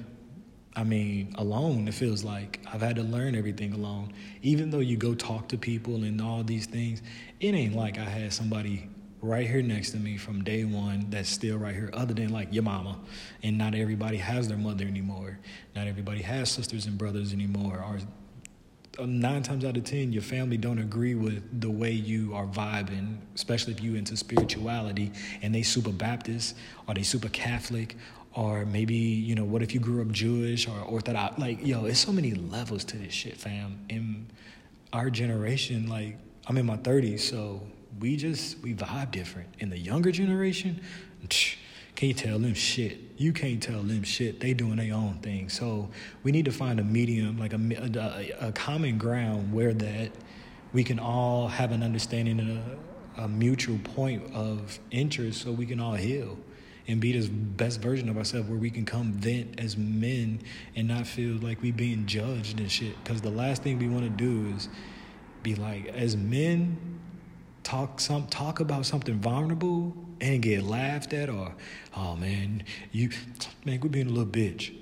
I 0.76 0.82
mean, 0.82 1.34
alone, 1.38 1.86
it 1.86 1.94
feels 1.94 2.24
like 2.24 2.60
I've 2.72 2.80
had 2.80 2.96
to 2.96 3.02
learn 3.02 3.36
everything 3.36 3.72
alone. 3.72 4.12
Even 4.42 4.70
though 4.70 4.80
you 4.80 4.96
go 4.96 5.14
talk 5.14 5.48
to 5.48 5.58
people 5.58 6.02
and 6.02 6.20
all 6.20 6.42
these 6.42 6.66
things, 6.66 7.00
it 7.40 7.54
ain't 7.54 7.76
like 7.76 7.98
I 7.98 8.04
had 8.04 8.32
somebody 8.32 8.88
right 9.20 9.48
here 9.48 9.62
next 9.62 9.92
to 9.92 9.98
me 9.98 10.16
from 10.16 10.42
day 10.42 10.64
one 10.64 11.06
that's 11.10 11.30
still 11.30 11.56
right 11.58 11.74
here, 11.74 11.90
other 11.92 12.12
than 12.12 12.30
like 12.30 12.52
your 12.52 12.64
mama. 12.64 12.98
And 13.42 13.56
not 13.56 13.74
everybody 13.74 14.16
has 14.16 14.48
their 14.48 14.58
mother 14.58 14.84
anymore. 14.84 15.38
Not 15.76 15.86
everybody 15.86 16.22
has 16.22 16.50
sisters 16.50 16.86
and 16.86 16.98
brothers 16.98 17.32
anymore, 17.32 17.76
or 17.76 18.00
um, 18.98 19.18
nine 19.18 19.42
times 19.42 19.64
out 19.64 19.76
of 19.76 19.82
ten 19.84 20.12
your 20.12 20.22
family 20.22 20.56
don't 20.56 20.78
agree 20.78 21.16
with 21.16 21.60
the 21.60 21.70
way 21.70 21.90
you 21.90 22.32
are 22.32 22.46
vibing 22.46 23.16
especially 23.34 23.72
if 23.72 23.82
you 23.82 23.96
into 23.96 24.16
spirituality 24.16 25.10
and 25.42 25.52
they 25.52 25.62
super 25.62 25.90
baptist 25.90 26.56
or 26.86 26.94
they 26.94 27.02
super 27.02 27.28
catholic 27.30 27.96
or 28.34 28.64
maybe 28.64 28.94
you 28.94 29.34
know 29.34 29.44
what 29.44 29.62
if 29.62 29.72
you 29.74 29.80
grew 29.80 30.02
up 30.02 30.10
jewish 30.10 30.68
or 30.68 30.78
orthodox 30.82 31.38
like 31.38 31.64
yo 31.64 31.84
it's 31.86 32.00
so 32.00 32.12
many 32.12 32.32
levels 32.34 32.84
to 32.84 32.96
this 32.96 33.12
shit 33.12 33.36
fam 33.36 33.78
in 33.88 34.26
our 34.92 35.10
generation 35.10 35.88
like 35.88 36.16
i'm 36.46 36.56
in 36.56 36.66
my 36.66 36.76
30s 36.76 37.20
so 37.20 37.60
we 38.00 38.16
just 38.16 38.58
we 38.60 38.74
vibe 38.74 39.10
different 39.10 39.48
in 39.60 39.70
the 39.70 39.78
younger 39.78 40.10
generation 40.10 40.80
can't 41.94 42.18
tell 42.18 42.38
them 42.38 42.54
shit. 42.54 42.98
You 43.16 43.32
can't 43.32 43.62
tell 43.62 43.82
them 43.82 44.02
shit. 44.02 44.40
They 44.40 44.52
doing 44.52 44.76
their 44.76 44.94
own 44.94 45.18
thing. 45.22 45.48
So 45.48 45.90
we 46.24 46.32
need 46.32 46.44
to 46.46 46.50
find 46.50 46.80
a 46.80 46.84
medium, 46.84 47.38
like 47.38 47.52
a, 47.52 48.34
a, 48.40 48.48
a 48.48 48.52
common 48.52 48.98
ground 48.98 49.52
where 49.52 49.72
that 49.72 50.10
we 50.72 50.82
can 50.82 50.98
all 50.98 51.46
have 51.46 51.70
an 51.70 51.82
understanding 51.82 52.40
and 52.40 52.58
a, 53.16 53.22
a 53.22 53.28
mutual 53.28 53.78
point 53.78 54.34
of 54.34 54.80
interest 54.90 55.42
so 55.42 55.52
we 55.52 55.66
can 55.66 55.78
all 55.78 55.94
heal 55.94 56.36
and 56.86 57.00
be 57.00 57.18
the 57.18 57.28
best 57.28 57.80
version 57.80 58.08
of 58.08 58.16
ourselves 58.16 58.48
where 58.48 58.58
we 58.58 58.70
can 58.70 58.84
come 58.84 59.12
vent 59.12 59.58
as 59.58 59.76
men 59.76 60.40
and 60.76 60.88
not 60.88 61.06
feel 61.06 61.36
like 61.36 61.62
we 61.62 61.70
being 61.70 62.06
judged 62.06 62.60
and 62.60 62.70
shit. 62.70 62.94
Because 63.02 63.22
the 63.22 63.30
last 63.30 63.62
thing 63.62 63.78
we 63.78 63.88
want 63.88 64.04
to 64.04 64.10
do 64.10 64.54
is 64.54 64.68
be 65.42 65.54
like, 65.54 65.86
as 65.88 66.16
men, 66.16 67.00
talk 67.62 67.98
some 67.98 68.26
talk 68.26 68.60
about 68.60 68.84
something 68.84 69.14
vulnerable 69.14 69.96
and 70.20 70.42
get 70.42 70.62
laughed 70.62 71.14
at 71.14 71.30
or 71.30 71.54
oh 71.96 72.14
man 72.14 72.62
you 72.92 73.08
man 73.64 73.78
quit 73.80 73.90
being 73.90 74.06
a 74.06 74.10
little 74.10 74.26
bitch 74.26 74.76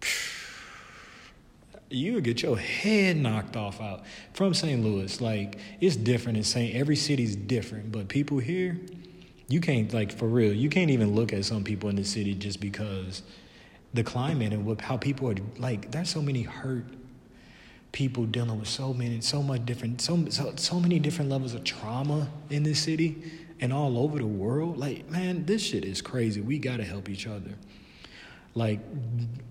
you 1.90 2.20
get 2.20 2.42
your 2.42 2.56
head 2.56 3.16
knocked 3.16 3.56
off 3.56 3.80
out 3.80 4.04
from 4.32 4.54
St. 4.54 4.82
Louis. 4.82 5.20
Like 5.20 5.58
it's 5.80 5.96
different 5.96 6.38
in 6.38 6.44
St. 6.44 6.74
Every 6.74 6.96
city's 6.96 7.36
different, 7.36 7.92
but 7.92 8.08
people 8.08 8.38
here, 8.38 8.78
you 9.48 9.60
can't 9.60 9.92
like 9.94 10.12
for 10.12 10.26
real. 10.26 10.52
You 10.52 10.68
can't 10.68 10.90
even 10.90 11.14
look 11.14 11.32
at 11.32 11.44
some 11.44 11.64
people 11.64 11.88
in 11.88 11.96
the 11.96 12.04
city 12.04 12.34
just 12.34 12.60
because 12.60 13.22
the 13.94 14.02
climate 14.02 14.52
and 14.52 14.66
what 14.66 14.80
how 14.80 14.96
people 14.96 15.30
are 15.30 15.36
like. 15.56 15.90
There's 15.90 16.10
so 16.10 16.20
many 16.20 16.42
hurt 16.42 16.84
people 17.92 18.24
dealing 18.24 18.58
with 18.58 18.68
so 18.68 18.92
many, 18.92 19.20
so 19.20 19.42
much 19.42 19.64
different, 19.64 20.00
so, 20.00 20.26
so, 20.28 20.52
so 20.56 20.78
many 20.78 20.98
different 20.98 21.30
levels 21.30 21.54
of 21.54 21.64
trauma 21.64 22.28
in 22.50 22.62
this 22.62 22.80
city 22.80 23.16
and 23.60 23.72
all 23.72 23.96
over 23.96 24.18
the 24.18 24.26
world. 24.26 24.76
Like, 24.76 25.08
man, 25.08 25.46
this 25.46 25.62
shit 25.62 25.84
is 25.84 26.02
crazy. 26.02 26.40
We 26.40 26.58
gotta 26.58 26.84
help 26.84 27.08
each 27.08 27.26
other. 27.26 27.52
Like, 28.54 28.80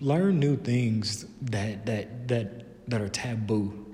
learn 0.01 0.39
new 0.39 0.57
things 0.57 1.25
that 1.41 1.85
that 1.85 2.27
that 2.27 2.89
that 2.89 3.01
are 3.01 3.09
taboo 3.09 3.85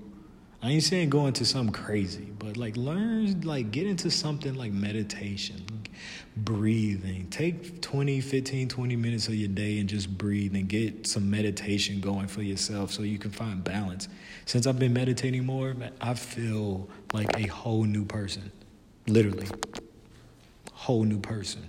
I 0.64 0.70
ain't 0.70 0.84
saying 0.84 1.10
go 1.10 1.26
into 1.26 1.44
something 1.44 1.74
crazy, 1.74 2.28
but 2.38 2.56
like 2.56 2.78
learn, 2.78 3.42
like 3.42 3.72
get 3.72 3.88
into 3.88 4.12
something 4.12 4.54
like 4.54 4.72
meditation, 4.72 5.66
breathing. 6.36 7.28
Take 7.30 7.82
20, 7.82 8.22
15, 8.22 8.68
20 8.70 8.96
minutes 8.96 9.28
of 9.28 9.36
your 9.36 9.50
day 9.50 9.80
and 9.80 9.90
just 9.90 10.18
breathe 10.18 10.56
and 10.56 10.68
get 10.68 11.08
some 11.08 11.30
meditation 11.30 12.00
going 12.00 12.28
for 12.28 12.42
yourself 12.42 12.92
so 12.92 13.04
you 13.04 13.18
can 13.18 13.32
find 13.32 13.64
balance. 13.64 14.08
Since 14.46 14.68
I've 14.68 14.80
been 14.80 14.94
meditating 14.94 15.46
more, 15.46 15.76
I 16.00 16.14
feel 16.14 16.90
like 17.14 17.38
a 17.38 17.48
whole 17.48 17.84
new 17.84 18.06
person. 18.06 18.52
Literally. 19.08 19.48
Whole 20.74 21.04
new 21.04 21.20
person. 21.20 21.68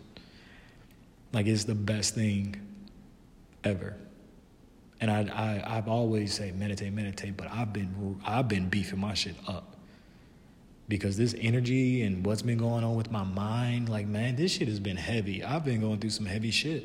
Like 1.32 1.46
it's 1.46 1.64
the 1.64 1.74
best 1.74 2.14
thing 2.14 2.60
ever. 3.64 3.96
And 5.00 5.10
I, 5.10 5.22
I 5.22 5.76
I've 5.78 5.88
always 5.88 6.32
say 6.32 6.52
meditate, 6.52 6.92
meditate, 6.92 7.36
but 7.36 7.50
I've 7.50 7.72
been 7.72 8.20
I've 8.24 8.48
been 8.48 8.68
beefing 8.68 9.00
my 9.00 9.14
shit 9.14 9.34
up 9.48 9.71
because 10.88 11.16
this 11.16 11.34
energy 11.38 12.02
and 12.02 12.24
what's 12.24 12.42
been 12.42 12.58
going 12.58 12.84
on 12.84 12.96
with 12.96 13.10
my 13.10 13.24
mind, 13.24 13.88
like 13.88 14.06
man, 14.06 14.36
this 14.36 14.52
shit 14.52 14.68
has 14.68 14.80
been 14.80 14.96
heavy. 14.96 15.42
I've 15.42 15.64
been 15.64 15.80
going 15.80 15.98
through 15.98 16.10
some 16.10 16.26
heavy 16.26 16.50
shit, 16.50 16.84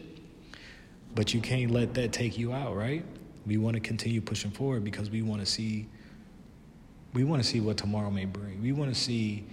but 1.15 1.33
you 1.33 1.41
can't 1.41 1.71
let 1.71 1.93
that 1.95 2.13
take 2.13 2.37
you 2.37 2.53
out, 2.53 2.75
right? 2.75 3.03
We 3.45 3.57
want 3.57 3.75
to 3.75 3.79
continue 3.79 4.21
pushing 4.21 4.51
forward 4.51 4.83
because 4.83 5.09
we 5.09 5.21
want 5.21 5.41
to 5.41 5.45
see 5.45 5.87
we 7.13 7.23
want 7.23 7.41
to 7.41 7.47
see 7.47 7.59
what 7.59 7.77
tomorrow 7.77 8.11
may 8.11 8.25
bring. 8.25 8.61
We 8.61 8.73
want 8.73 8.93
to 8.93 8.99
see 8.99 9.45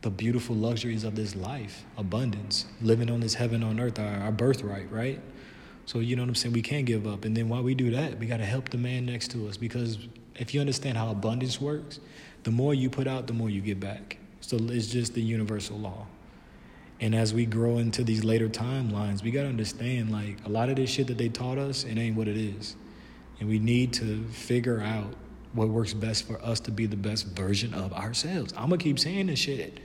the 0.00 0.10
beautiful 0.10 0.56
luxuries 0.56 1.04
of 1.04 1.14
this 1.14 1.34
life, 1.34 1.84
abundance, 1.96 2.66
living 2.80 3.10
on 3.10 3.20
this 3.20 3.34
heaven 3.34 3.62
on 3.62 3.78
earth, 3.80 3.98
our, 3.98 4.20
our 4.22 4.32
birthright, 4.32 4.90
right? 4.90 5.20
So 5.86 6.00
you 6.00 6.16
know 6.16 6.22
what 6.22 6.28
I'm 6.28 6.34
saying? 6.34 6.54
We 6.54 6.62
can't 6.62 6.86
give 6.86 7.06
up. 7.06 7.24
And 7.24 7.36
then 7.36 7.48
while 7.48 7.62
we 7.62 7.74
do 7.74 7.90
that, 7.92 8.18
we 8.18 8.26
got 8.26 8.38
to 8.38 8.44
help 8.44 8.68
the 8.68 8.78
man 8.78 9.06
next 9.06 9.30
to 9.32 9.48
us 9.48 9.56
because 9.56 9.98
if 10.36 10.54
you 10.54 10.60
understand 10.60 10.96
how 10.96 11.10
abundance 11.10 11.60
works, 11.60 11.98
the 12.44 12.50
more 12.50 12.74
you 12.74 12.90
put 12.90 13.06
out, 13.06 13.26
the 13.26 13.32
more 13.32 13.50
you 13.50 13.60
get 13.60 13.80
back. 13.80 14.18
So 14.40 14.56
it's 14.60 14.86
just 14.86 15.14
the 15.14 15.22
universal 15.22 15.78
law. 15.78 16.06
And 17.00 17.14
as 17.14 17.32
we 17.32 17.46
grow 17.46 17.78
into 17.78 18.02
these 18.02 18.24
later 18.24 18.48
timelines, 18.48 19.22
we 19.22 19.30
got 19.30 19.42
to 19.42 19.48
understand 19.48 20.10
like 20.10 20.44
a 20.44 20.48
lot 20.48 20.68
of 20.68 20.76
this 20.76 20.90
shit 20.90 21.06
that 21.08 21.18
they 21.18 21.28
taught 21.28 21.58
us, 21.58 21.84
it 21.84 21.96
ain't 21.96 22.16
what 22.16 22.28
it 22.28 22.36
is. 22.36 22.76
And 23.40 23.48
we 23.48 23.58
need 23.58 23.92
to 23.94 24.24
figure 24.28 24.80
out 24.80 25.14
what 25.52 25.68
works 25.68 25.94
best 25.94 26.26
for 26.26 26.42
us 26.42 26.60
to 26.60 26.70
be 26.70 26.86
the 26.86 26.96
best 26.96 27.26
version 27.26 27.72
of 27.72 27.92
ourselves. 27.92 28.52
I'm 28.56 28.68
going 28.68 28.80
to 28.80 28.84
keep 28.84 28.98
saying 28.98 29.28
this 29.28 29.38
shit 29.38 29.78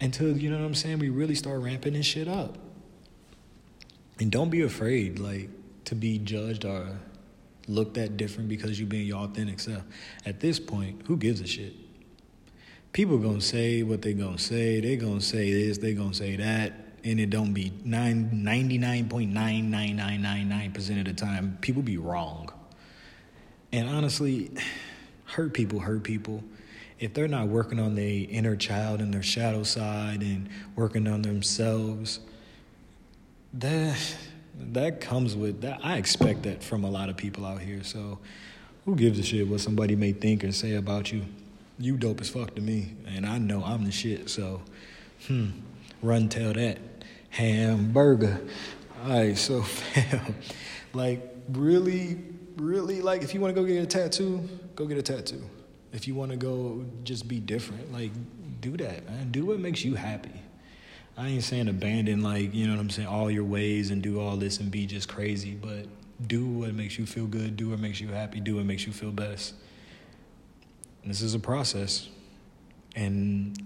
until, 0.00 0.36
you 0.36 0.50
know 0.50 0.58
what 0.58 0.66
I'm 0.66 0.74
saying, 0.74 0.98
we 0.98 1.08
really 1.08 1.34
start 1.34 1.60
ramping 1.60 1.94
this 1.94 2.06
shit 2.06 2.28
up. 2.28 2.58
And 4.18 4.30
don't 4.30 4.50
be 4.50 4.62
afraid, 4.62 5.18
like, 5.18 5.50
to 5.84 5.94
be 5.94 6.18
judged 6.18 6.64
or 6.64 6.98
looked 7.68 7.94
that 7.94 8.16
different 8.16 8.48
because 8.48 8.78
you 8.78 8.86
being 8.86 9.06
your 9.06 9.18
authentic 9.18 9.60
self. 9.60 9.82
At 10.24 10.40
this 10.40 10.58
point, 10.58 11.02
who 11.06 11.16
gives 11.16 11.40
a 11.40 11.46
shit? 11.46 11.74
People 12.92 13.18
gonna 13.18 13.40
say 13.40 13.82
what 13.82 14.02
they 14.02 14.14
gonna 14.14 14.38
say. 14.38 14.80
They 14.80 14.96
gonna 14.96 15.20
say 15.20 15.52
this. 15.52 15.78
They 15.78 15.92
gonna 15.92 16.14
say 16.14 16.36
that, 16.36 16.72
and 17.04 17.20
it 17.20 17.30
don't 17.30 17.52
be 17.52 17.72
nine 17.84 18.42
ninety 18.42 18.78
nine 18.78 19.08
point 19.08 19.32
nine 19.32 19.70
nine 19.70 19.96
nine 19.96 20.22
nine 20.22 20.48
nine 20.48 20.72
percent 20.72 21.00
of 21.00 21.04
the 21.04 21.12
time. 21.12 21.58
People 21.60 21.82
be 21.82 21.98
wrong, 21.98 22.50
and 23.72 23.88
honestly, 23.88 24.50
hurt 25.24 25.52
people 25.52 25.80
hurt 25.80 26.04
people. 26.04 26.42
If 26.98 27.12
they're 27.12 27.28
not 27.28 27.48
working 27.48 27.78
on 27.78 27.94
their 27.94 28.24
inner 28.30 28.56
child 28.56 29.00
and 29.00 29.12
their 29.12 29.22
shadow 29.22 29.62
side 29.62 30.22
and 30.22 30.48
working 30.76 31.06
on 31.06 31.20
themselves, 31.20 32.20
that 33.52 33.98
that 34.72 35.00
comes 35.00 35.36
with 35.36 35.62
that. 35.62 35.80
I 35.82 35.96
expect 35.96 36.44
that 36.44 36.62
from 36.62 36.84
a 36.84 36.90
lot 36.90 37.08
of 37.08 37.16
people 37.16 37.44
out 37.44 37.60
here. 37.60 37.82
So, 37.82 38.18
who 38.84 38.94
gives 38.96 39.18
a 39.18 39.22
shit 39.22 39.48
what 39.48 39.60
somebody 39.60 39.96
may 39.96 40.12
think 40.12 40.44
or 40.44 40.52
say 40.52 40.74
about 40.74 41.12
you? 41.12 41.24
You 41.78 41.96
dope 41.96 42.20
as 42.20 42.30
fuck 42.30 42.54
to 42.54 42.62
me, 42.62 42.94
and 43.06 43.26
I 43.26 43.38
know 43.38 43.62
I'm 43.62 43.84
the 43.84 43.92
shit. 43.92 44.30
So, 44.30 44.62
hmm, 45.26 45.48
run 46.02 46.28
tell 46.28 46.52
that 46.54 46.78
hamburger. 47.30 48.40
All 49.04 49.10
right, 49.10 49.36
so 49.36 49.62
fam, 49.62 50.34
like 50.94 51.22
really, 51.50 52.18
really, 52.56 53.02
like 53.02 53.22
if 53.22 53.34
you 53.34 53.40
want 53.40 53.54
to 53.54 53.60
go 53.60 53.66
get 53.66 53.82
a 53.82 53.86
tattoo, 53.86 54.48
go 54.74 54.86
get 54.86 54.98
a 54.98 55.02
tattoo. 55.02 55.42
If 55.92 56.08
you 56.08 56.14
want 56.14 56.30
to 56.30 56.36
go 56.36 56.84
just 57.04 57.28
be 57.28 57.40
different, 57.40 57.92
like 57.92 58.12
do 58.60 58.76
that, 58.78 59.08
man. 59.08 59.30
Do 59.30 59.46
what 59.46 59.60
makes 59.60 59.84
you 59.84 59.94
happy. 59.94 60.32
I 61.16 61.28
ain't 61.28 61.44
saying 61.44 61.68
abandon 61.68 62.22
like, 62.22 62.52
you 62.52 62.66
know 62.66 62.74
what 62.74 62.80
I'm 62.80 62.90
saying, 62.90 63.08
all 63.08 63.30
your 63.30 63.44
ways 63.44 63.90
and 63.90 64.02
do 64.02 64.20
all 64.20 64.36
this 64.36 64.60
and 64.60 64.70
be 64.70 64.84
just 64.86 65.08
crazy, 65.08 65.52
but 65.54 65.86
do 66.26 66.46
what 66.46 66.74
makes 66.74 66.98
you 66.98 67.06
feel 67.06 67.26
good, 67.26 67.56
do 67.56 67.70
what 67.70 67.78
makes 67.78 68.00
you 68.00 68.08
happy, 68.08 68.38
do 68.38 68.56
what 68.56 68.66
makes 68.66 68.86
you 68.86 68.92
feel 68.92 69.12
best. 69.12 69.54
This 71.04 71.22
is 71.22 71.34
a 71.34 71.38
process. 71.38 72.08
And 72.94 73.58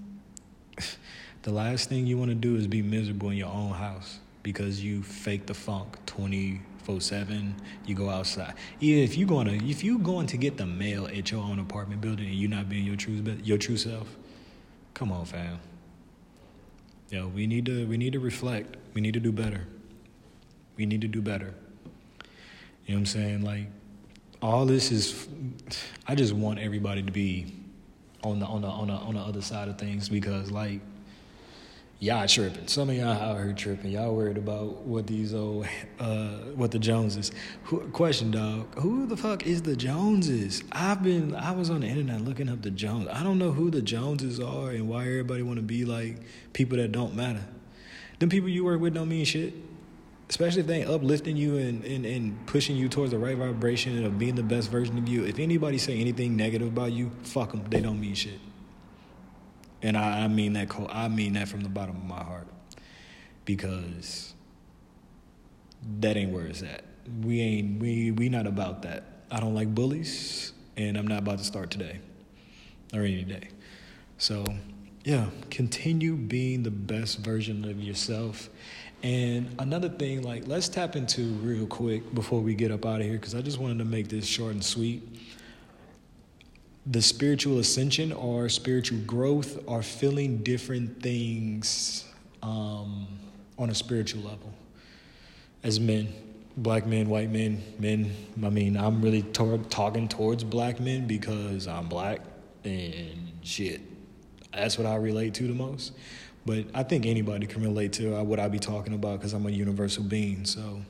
the 1.42 1.50
last 1.50 1.88
thing 1.88 2.06
you 2.06 2.18
want 2.18 2.30
to 2.30 2.36
do 2.36 2.54
is 2.54 2.68
be 2.68 2.82
miserable 2.82 3.30
in 3.30 3.36
your 3.36 3.48
own 3.48 3.72
house 3.72 4.20
because 4.42 4.82
you 4.82 5.02
fake 5.02 5.46
the 5.46 5.54
funk 5.54 5.98
24 6.06 7.00
7 7.00 7.54
you 7.84 7.94
go 7.94 8.08
outside 8.08 8.54
even 8.80 9.02
if 9.02 9.16
you 9.16 9.26
going 9.26 9.46
to 9.46 9.54
if 9.68 9.84
you 9.84 9.98
going 9.98 10.26
to 10.26 10.38
get 10.38 10.56
the 10.56 10.64
mail 10.64 11.06
at 11.06 11.30
your 11.30 11.42
own 11.42 11.58
apartment 11.58 12.00
building 12.00 12.26
and 12.26 12.34
you're 12.34 12.48
not 12.48 12.66
being 12.66 12.86
your 12.86 12.96
true 12.96 13.22
your 13.42 13.58
true 13.58 13.76
self 13.76 14.16
come 14.94 15.12
on 15.12 15.26
fam 15.26 15.58
Yo, 17.11 17.27
we 17.27 17.49
need 17.49 17.66
to 17.66 17.87
we 17.88 17.96
need 17.96 18.12
to 18.12 18.20
reflect. 18.20 18.77
We 18.94 19.01
need 19.01 19.14
to 19.14 19.20
do 19.20 19.33
better. 19.33 19.66
We 20.77 20.87
need 20.87 21.01
to 21.01 21.09
do 21.09 21.20
better. 21.20 21.55
You 22.87 22.94
know 22.94 22.94
what 22.94 22.99
I'm 22.99 23.07
saying? 23.07 23.42
Like 23.42 23.66
all 24.40 24.64
this 24.64 24.92
is 24.92 25.29
I 26.07 26.14
just 26.14 26.33
want 26.33 26.61
everybody 26.61 27.03
to 27.03 27.11
be 27.11 27.53
on 28.23 28.38
the 28.38 28.46
on 28.46 28.62
the 28.62 28.68
on 28.68 28.87
the 28.87 28.94
on 28.94 29.14
the 29.14 29.20
other 29.20 29.42
side 29.42 29.66
of 29.68 29.77
things 29.77 30.09
because 30.09 30.53
like 30.53 30.81
y'all 32.00 32.26
tripping. 32.26 32.66
Some 32.66 32.88
of 32.88 32.96
y'all 32.96 33.08
out 33.08 33.36
here 33.36 33.52
tripping. 33.52 33.92
Y'all 33.92 34.14
worried 34.14 34.38
about 34.38 34.82
what 34.82 35.06
these 35.06 35.34
old, 35.34 35.66
uh, 36.00 36.28
what 36.56 36.70
the 36.70 36.78
Joneses. 36.78 37.30
Who, 37.64 37.80
question, 37.90 38.30
dog. 38.30 38.74
Who 38.80 39.06
the 39.06 39.16
fuck 39.16 39.46
is 39.46 39.62
the 39.62 39.76
Joneses? 39.76 40.64
I've 40.72 41.02
been, 41.02 41.36
I 41.36 41.52
was 41.52 41.70
on 41.70 41.82
the 41.82 41.86
internet 41.86 42.22
looking 42.22 42.48
up 42.48 42.62
the 42.62 42.70
Jones. 42.70 43.06
I 43.12 43.22
don't 43.22 43.38
know 43.38 43.52
who 43.52 43.70
the 43.70 43.82
Joneses 43.82 44.40
are 44.40 44.70
and 44.70 44.88
why 44.88 45.02
everybody 45.02 45.42
want 45.42 45.58
to 45.58 45.62
be 45.62 45.84
like 45.84 46.16
people 46.54 46.78
that 46.78 46.90
don't 46.90 47.14
matter. 47.14 47.44
Them 48.18 48.30
people 48.30 48.48
you 48.48 48.64
work 48.64 48.80
with 48.80 48.94
don't 48.94 49.08
mean 49.08 49.24
shit. 49.24 49.54
Especially 50.28 50.60
if 50.60 50.68
they 50.68 50.82
ain't 50.82 50.90
uplifting 50.90 51.36
you 51.36 51.56
and, 51.56 51.84
and, 51.84 52.06
and 52.06 52.46
pushing 52.46 52.76
you 52.76 52.88
towards 52.88 53.10
the 53.10 53.18
right 53.18 53.36
vibration 53.36 54.04
of 54.04 54.16
being 54.16 54.36
the 54.36 54.44
best 54.44 54.70
version 54.70 54.96
of 54.96 55.08
you. 55.08 55.24
If 55.24 55.40
anybody 55.40 55.76
say 55.76 55.98
anything 55.98 56.36
negative 56.36 56.68
about 56.68 56.92
you, 56.92 57.10
fuck 57.24 57.50
them. 57.50 57.64
They 57.68 57.80
don't 57.80 58.00
mean 58.00 58.14
shit 58.14 58.38
and 59.82 59.96
I, 59.96 60.24
I 60.24 60.28
mean 60.28 60.52
that. 60.54 60.70
I 60.90 61.08
mean 61.08 61.34
that 61.34 61.48
from 61.48 61.62
the 61.62 61.68
bottom 61.68 61.96
of 61.96 62.04
my 62.04 62.22
heart, 62.22 62.48
because 63.44 64.34
that 66.00 66.16
ain't 66.16 66.32
where 66.32 66.46
it's 66.46 66.62
at. 66.62 66.84
We 67.22 67.40
ain't 67.40 67.80
we 67.80 68.10
we 68.10 68.28
not 68.28 68.46
about 68.46 68.82
that. 68.82 69.04
I 69.30 69.40
don't 69.40 69.54
like 69.54 69.74
bullies, 69.74 70.52
and 70.76 70.96
I'm 70.96 71.06
not 71.06 71.20
about 71.20 71.38
to 71.38 71.44
start 71.44 71.70
today 71.70 72.00
or 72.92 73.02
any 73.02 73.24
day. 73.24 73.48
So, 74.18 74.44
yeah, 75.04 75.26
continue 75.50 76.16
being 76.16 76.62
the 76.62 76.70
best 76.70 77.20
version 77.20 77.64
of 77.64 77.80
yourself. 77.80 78.50
And 79.02 79.54
another 79.58 79.88
thing, 79.88 80.22
like, 80.22 80.46
let's 80.46 80.68
tap 80.68 80.94
into 80.94 81.22
real 81.22 81.66
quick 81.66 82.14
before 82.14 82.40
we 82.42 82.54
get 82.54 82.70
up 82.70 82.84
out 82.84 83.00
of 83.00 83.06
here, 83.06 83.14
because 83.14 83.34
I 83.34 83.40
just 83.40 83.58
wanted 83.58 83.78
to 83.78 83.86
make 83.86 84.08
this 84.08 84.26
short 84.26 84.52
and 84.52 84.62
sweet 84.62 85.02
the 86.86 87.02
spiritual 87.02 87.58
ascension 87.58 88.12
or 88.12 88.48
spiritual 88.48 88.98
growth 89.00 89.58
are 89.68 89.82
feeling 89.82 90.38
different 90.38 91.02
things 91.02 92.04
um, 92.42 93.06
on 93.58 93.70
a 93.70 93.74
spiritual 93.74 94.22
level. 94.22 94.52
As 95.62 95.78
men 95.78 96.12
black 96.56 96.84
men 96.84 97.08
white 97.08 97.30
men 97.30 97.62
men 97.78 98.12
i 98.44 98.50
mean 98.50 98.76
i'm 98.76 99.00
really 99.00 99.22
talking 99.22 100.08
towards 100.08 100.42
black 100.42 100.80
men 100.80 101.06
because 101.06 101.66
i'm 101.66 101.88
black 101.88 102.20
and 102.64 103.32
shit. 103.42 103.80
That's 104.52 104.76
what 104.76 104.86
i 104.86 104.96
relate 104.96 105.32
to 105.34 105.46
the 105.46 105.54
most. 105.54 105.92
But 106.44 106.66
i 106.74 106.82
think 106.82 107.06
anybody 107.06 107.46
can 107.46 107.62
relate 107.62 107.92
to 107.94 108.22
what 108.24 108.40
i 108.40 108.48
be 108.48 108.58
talking 108.58 108.94
about 108.94 109.20
because 109.20 109.32
i'm 109.32 109.46
a 109.46 109.50
universal 109.50 110.02
being 110.02 110.44
so. 110.44 110.82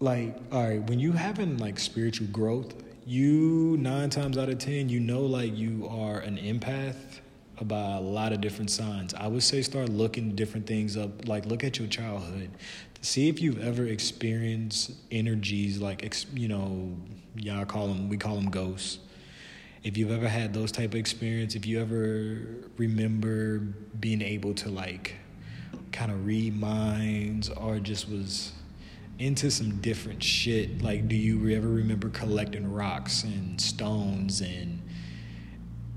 Like 0.00 0.36
all 0.50 0.66
right 0.66 0.82
when 0.88 0.98
you 0.98 1.12
having 1.12 1.58
like 1.58 1.78
spiritual 1.78 2.28
growth 2.28 2.74
you 3.06 3.76
nine 3.78 4.10
times 4.10 4.38
out 4.38 4.48
of 4.48 4.58
ten, 4.58 4.88
you 4.88 5.00
know, 5.00 5.22
like 5.22 5.56
you 5.56 5.86
are 5.88 6.18
an 6.20 6.36
empath 6.36 7.20
about 7.58 8.00
a 8.00 8.04
lot 8.04 8.32
of 8.32 8.40
different 8.40 8.70
signs. 8.70 9.14
I 9.14 9.26
would 9.26 9.42
say 9.42 9.62
start 9.62 9.88
looking 9.88 10.34
different 10.34 10.66
things 10.66 10.96
up. 10.96 11.28
Like 11.28 11.46
look 11.46 11.64
at 11.64 11.78
your 11.78 11.88
childhood, 11.88 12.50
see 13.00 13.28
if 13.28 13.40
you've 13.40 13.62
ever 13.62 13.86
experienced 13.86 14.92
energies 15.10 15.80
like 15.80 16.14
you 16.34 16.48
know, 16.48 16.96
y'all 17.36 17.64
call 17.64 17.88
them, 17.88 18.08
we 18.08 18.16
call 18.16 18.36
them 18.36 18.50
ghosts. 18.50 18.98
If 19.82 19.96
you've 19.96 20.12
ever 20.12 20.28
had 20.28 20.54
those 20.54 20.70
type 20.70 20.90
of 20.90 21.00
experience, 21.00 21.56
if 21.56 21.66
you 21.66 21.80
ever 21.80 22.68
remember 22.76 23.58
being 23.98 24.22
able 24.22 24.54
to 24.54 24.68
like 24.68 25.16
kind 25.90 26.12
of 26.12 26.24
read 26.24 26.58
minds 26.58 27.48
or 27.50 27.78
just 27.78 28.08
was 28.08 28.52
into 29.22 29.50
some 29.50 29.80
different 29.80 30.22
shit. 30.22 30.82
Like, 30.82 31.08
do 31.08 31.14
you 31.14 31.54
ever 31.56 31.68
remember 31.68 32.08
collecting 32.08 32.70
rocks 32.70 33.22
and 33.22 33.60
stones 33.60 34.40
and 34.40 34.82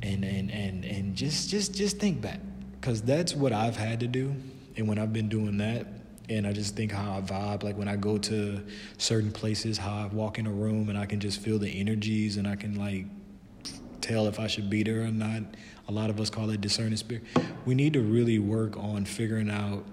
and 0.04 0.24
and 0.24 0.52
and 0.52 0.86
and 0.86 1.16
just 1.16 1.50
just 1.50 1.74
just 1.74 1.98
think 1.98 2.22
back, 2.22 2.40
because 2.80 3.02
that's 3.02 3.34
what 3.36 3.52
I've 3.52 3.76
had 3.76 4.00
to 4.02 4.08
do, 4.08 4.36
and 4.78 4.88
when 4.88 5.00
I've 5.00 5.12
been 5.12 5.30
doing 5.30 5.58
that, 5.58 5.88
and 6.30 6.46
I 6.46 6.54
just 6.54 6.76
think 6.76 6.92
how 6.92 7.18
I 7.18 7.22
vibe. 7.22 7.64
Like 7.64 7.78
when 7.78 7.88
I 7.88 7.96
go 7.96 8.18
to 8.20 8.64
certain 8.98 9.32
places, 9.32 9.78
how 9.78 9.96
I 9.96 10.06
walk 10.08 10.38
in 10.38 10.46
a 10.46 10.52
room 10.52 10.90
and 10.90 10.98
I 10.98 11.08
can 11.08 11.20
just 11.20 11.42
feel 11.42 11.58
the 11.58 11.70
energies, 11.70 12.38
and 12.38 12.48
I 12.48 12.56
can 12.56 12.76
like 12.76 13.06
tell 14.02 14.28
if 14.28 14.40
I 14.40 14.46
should 14.46 14.70
be 14.70 14.84
there 14.84 15.02
or 15.02 15.12
not. 15.12 15.42
A 15.88 15.92
lot 15.92 16.10
of 16.10 16.20
us 16.20 16.30
call 16.30 16.50
it 16.52 16.62
discerning 16.62 16.98
spirit. 16.98 17.24
We 17.66 17.76
need 17.76 17.94
to 17.94 18.02
really 18.02 18.40
work 18.40 18.78
on 18.78 19.06
figuring 19.06 19.50
out 19.50 19.84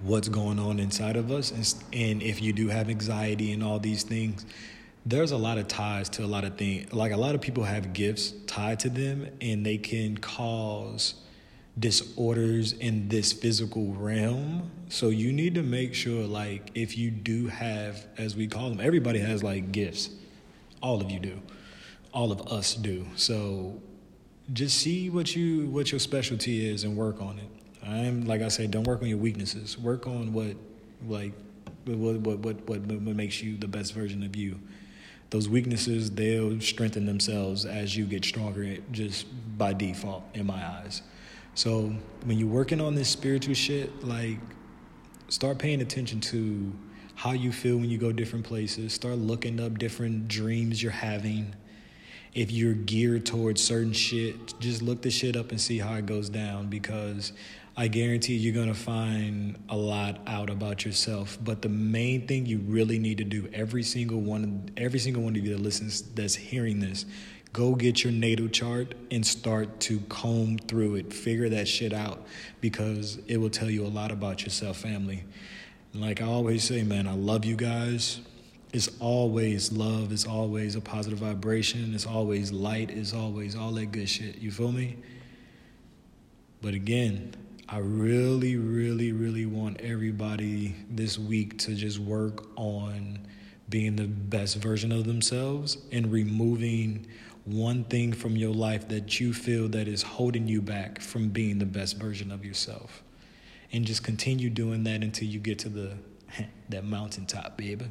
what's 0.00 0.28
going 0.28 0.58
on 0.58 0.78
inside 0.78 1.16
of 1.16 1.30
us. 1.30 1.50
And, 1.50 1.74
and 1.92 2.22
if 2.22 2.40
you 2.40 2.52
do 2.52 2.68
have 2.68 2.88
anxiety 2.88 3.52
and 3.52 3.62
all 3.62 3.78
these 3.78 4.02
things, 4.02 4.46
there's 5.04 5.32
a 5.32 5.36
lot 5.36 5.58
of 5.58 5.68
ties 5.68 6.08
to 6.10 6.24
a 6.24 6.26
lot 6.26 6.44
of 6.44 6.56
things. 6.56 6.92
Like 6.92 7.12
a 7.12 7.16
lot 7.16 7.34
of 7.34 7.40
people 7.40 7.64
have 7.64 7.92
gifts 7.92 8.34
tied 8.46 8.80
to 8.80 8.90
them, 8.90 9.28
and 9.40 9.64
they 9.64 9.78
can 9.78 10.18
cause 10.18 11.14
disorders 11.78 12.72
in 12.72 13.08
this 13.08 13.32
physical 13.32 13.92
realm. 13.92 14.70
So 14.88 15.08
you 15.08 15.32
need 15.32 15.54
to 15.54 15.62
make 15.62 15.94
sure, 15.94 16.26
like, 16.26 16.70
if 16.74 16.98
you 16.98 17.10
do 17.10 17.46
have, 17.46 18.06
as 18.18 18.36
we 18.36 18.46
call 18.46 18.68
them, 18.68 18.80
everybody 18.80 19.20
has 19.20 19.42
like 19.42 19.72
gifts. 19.72 20.10
All 20.82 21.00
of 21.00 21.10
you 21.10 21.20
do. 21.20 21.40
All 22.12 22.32
of 22.32 22.52
us 22.52 22.74
do. 22.74 23.06
So 23.16 23.80
just 24.52 24.78
see 24.78 25.10
what 25.10 25.36
you 25.36 25.66
what 25.68 25.92
your 25.92 25.98
specialty 25.98 26.68
is 26.68 26.84
and 26.84 26.96
work 26.96 27.20
on 27.20 27.38
it. 27.38 27.57
I'm 27.86 28.26
like 28.26 28.42
I 28.42 28.48
said, 28.48 28.70
don't 28.70 28.86
work 28.86 29.02
on 29.02 29.08
your 29.08 29.18
weaknesses. 29.18 29.78
Work 29.78 30.06
on 30.06 30.32
what 30.32 30.56
like 31.06 31.32
what 31.84 32.16
what 32.20 32.38
what 32.38 32.68
what, 32.68 32.80
what 32.80 33.16
makes 33.16 33.42
you 33.42 33.56
the 33.56 33.68
best 33.68 33.94
version 33.94 34.22
of 34.22 34.36
you. 34.36 34.58
Those 35.30 35.48
weaknesses 35.48 36.10
they'll 36.10 36.60
strengthen 36.60 37.06
themselves 37.06 37.66
as 37.66 37.96
you 37.96 38.06
get 38.06 38.24
stronger 38.24 38.78
just 38.92 39.26
by 39.58 39.72
default 39.72 40.24
in 40.34 40.46
my 40.46 40.64
eyes. 40.66 41.02
So 41.54 41.92
when 42.24 42.38
you're 42.38 42.48
working 42.48 42.80
on 42.80 42.94
this 42.94 43.08
spiritual 43.08 43.54
shit, 43.54 44.04
like 44.04 44.38
start 45.28 45.58
paying 45.58 45.80
attention 45.80 46.20
to 46.20 46.72
how 47.14 47.32
you 47.32 47.50
feel 47.50 47.76
when 47.76 47.90
you 47.90 47.98
go 47.98 48.12
different 48.12 48.44
places. 48.44 48.92
Start 48.92 49.16
looking 49.16 49.58
up 49.58 49.76
different 49.76 50.28
dreams 50.28 50.80
you're 50.80 50.92
having. 50.92 51.54
If 52.32 52.52
you're 52.52 52.74
geared 52.74 53.26
towards 53.26 53.60
certain 53.60 53.92
shit, 53.92 54.54
just 54.60 54.82
look 54.82 55.02
the 55.02 55.10
shit 55.10 55.34
up 55.34 55.50
and 55.50 55.60
see 55.60 55.78
how 55.78 55.94
it 55.94 56.06
goes 56.06 56.28
down 56.28 56.68
because 56.68 57.32
I 57.78 57.86
guarantee 57.86 58.34
you're 58.34 58.56
going 58.56 58.66
to 58.66 58.74
find 58.74 59.56
a 59.68 59.76
lot 59.76 60.18
out 60.26 60.50
about 60.50 60.84
yourself. 60.84 61.38
But 61.40 61.62
the 61.62 61.68
main 61.68 62.26
thing 62.26 62.44
you 62.44 62.58
really 62.58 62.98
need 62.98 63.18
to 63.18 63.24
do, 63.24 63.48
every 63.52 63.84
single 63.84 64.20
one, 64.20 64.68
every 64.76 64.98
single 64.98 65.22
one 65.22 65.36
of 65.36 65.46
you 65.46 65.56
that 65.56 65.62
listens, 65.62 66.02
that's 66.02 66.34
hearing 66.34 66.80
this, 66.80 67.06
go 67.52 67.76
get 67.76 68.02
your 68.02 68.12
natal 68.12 68.48
chart 68.48 68.96
and 69.12 69.24
start 69.24 69.78
to 69.78 70.00
comb 70.08 70.58
through 70.58 70.96
it, 70.96 71.12
figure 71.12 71.48
that 71.50 71.68
shit 71.68 71.92
out 71.92 72.26
because 72.60 73.20
it 73.28 73.36
will 73.36 73.48
tell 73.48 73.70
you 73.70 73.86
a 73.86 73.88
lot 73.88 74.10
about 74.10 74.42
yourself, 74.42 74.78
family. 74.78 75.22
Like 75.94 76.20
I 76.20 76.24
always 76.24 76.64
say, 76.64 76.82
man, 76.82 77.06
I 77.06 77.14
love 77.14 77.44
you 77.44 77.54
guys. 77.54 78.18
It's 78.72 78.90
always 78.98 79.70
love, 79.70 80.10
it's 80.10 80.26
always 80.26 80.74
a 80.74 80.80
positive 80.80 81.20
vibration, 81.20 81.94
it's 81.94 82.06
always 82.06 82.50
light, 82.50 82.90
it's 82.90 83.14
always 83.14 83.54
all 83.54 83.70
that 83.70 83.92
good 83.92 84.08
shit. 84.08 84.38
You 84.38 84.50
feel 84.50 84.72
me? 84.72 84.96
But 86.60 86.74
again, 86.74 87.34
I 87.70 87.78
really, 87.78 88.56
really, 88.56 89.12
really 89.12 89.44
want 89.44 89.82
everybody 89.82 90.74
this 90.88 91.18
week 91.18 91.58
to 91.58 91.74
just 91.74 91.98
work 91.98 92.46
on 92.56 93.26
being 93.68 93.96
the 93.96 94.06
best 94.06 94.56
version 94.56 94.90
of 94.90 95.04
themselves 95.04 95.76
and 95.92 96.10
removing 96.10 97.06
one 97.44 97.84
thing 97.84 98.14
from 98.14 98.36
your 98.36 98.54
life 98.54 98.88
that 98.88 99.20
you 99.20 99.34
feel 99.34 99.68
that 99.68 99.86
is 99.86 100.00
holding 100.00 100.48
you 100.48 100.62
back 100.62 100.98
from 101.02 101.28
being 101.28 101.58
the 101.58 101.66
best 101.66 101.98
version 101.98 102.32
of 102.32 102.42
yourself. 102.42 103.02
And 103.70 103.84
just 103.84 104.02
continue 104.02 104.48
doing 104.48 104.84
that 104.84 105.02
until 105.02 105.28
you 105.28 105.38
get 105.38 105.58
to 105.60 105.68
the 105.68 105.92
that 106.70 106.84
mountaintop 106.84 107.56
baby 107.56 107.86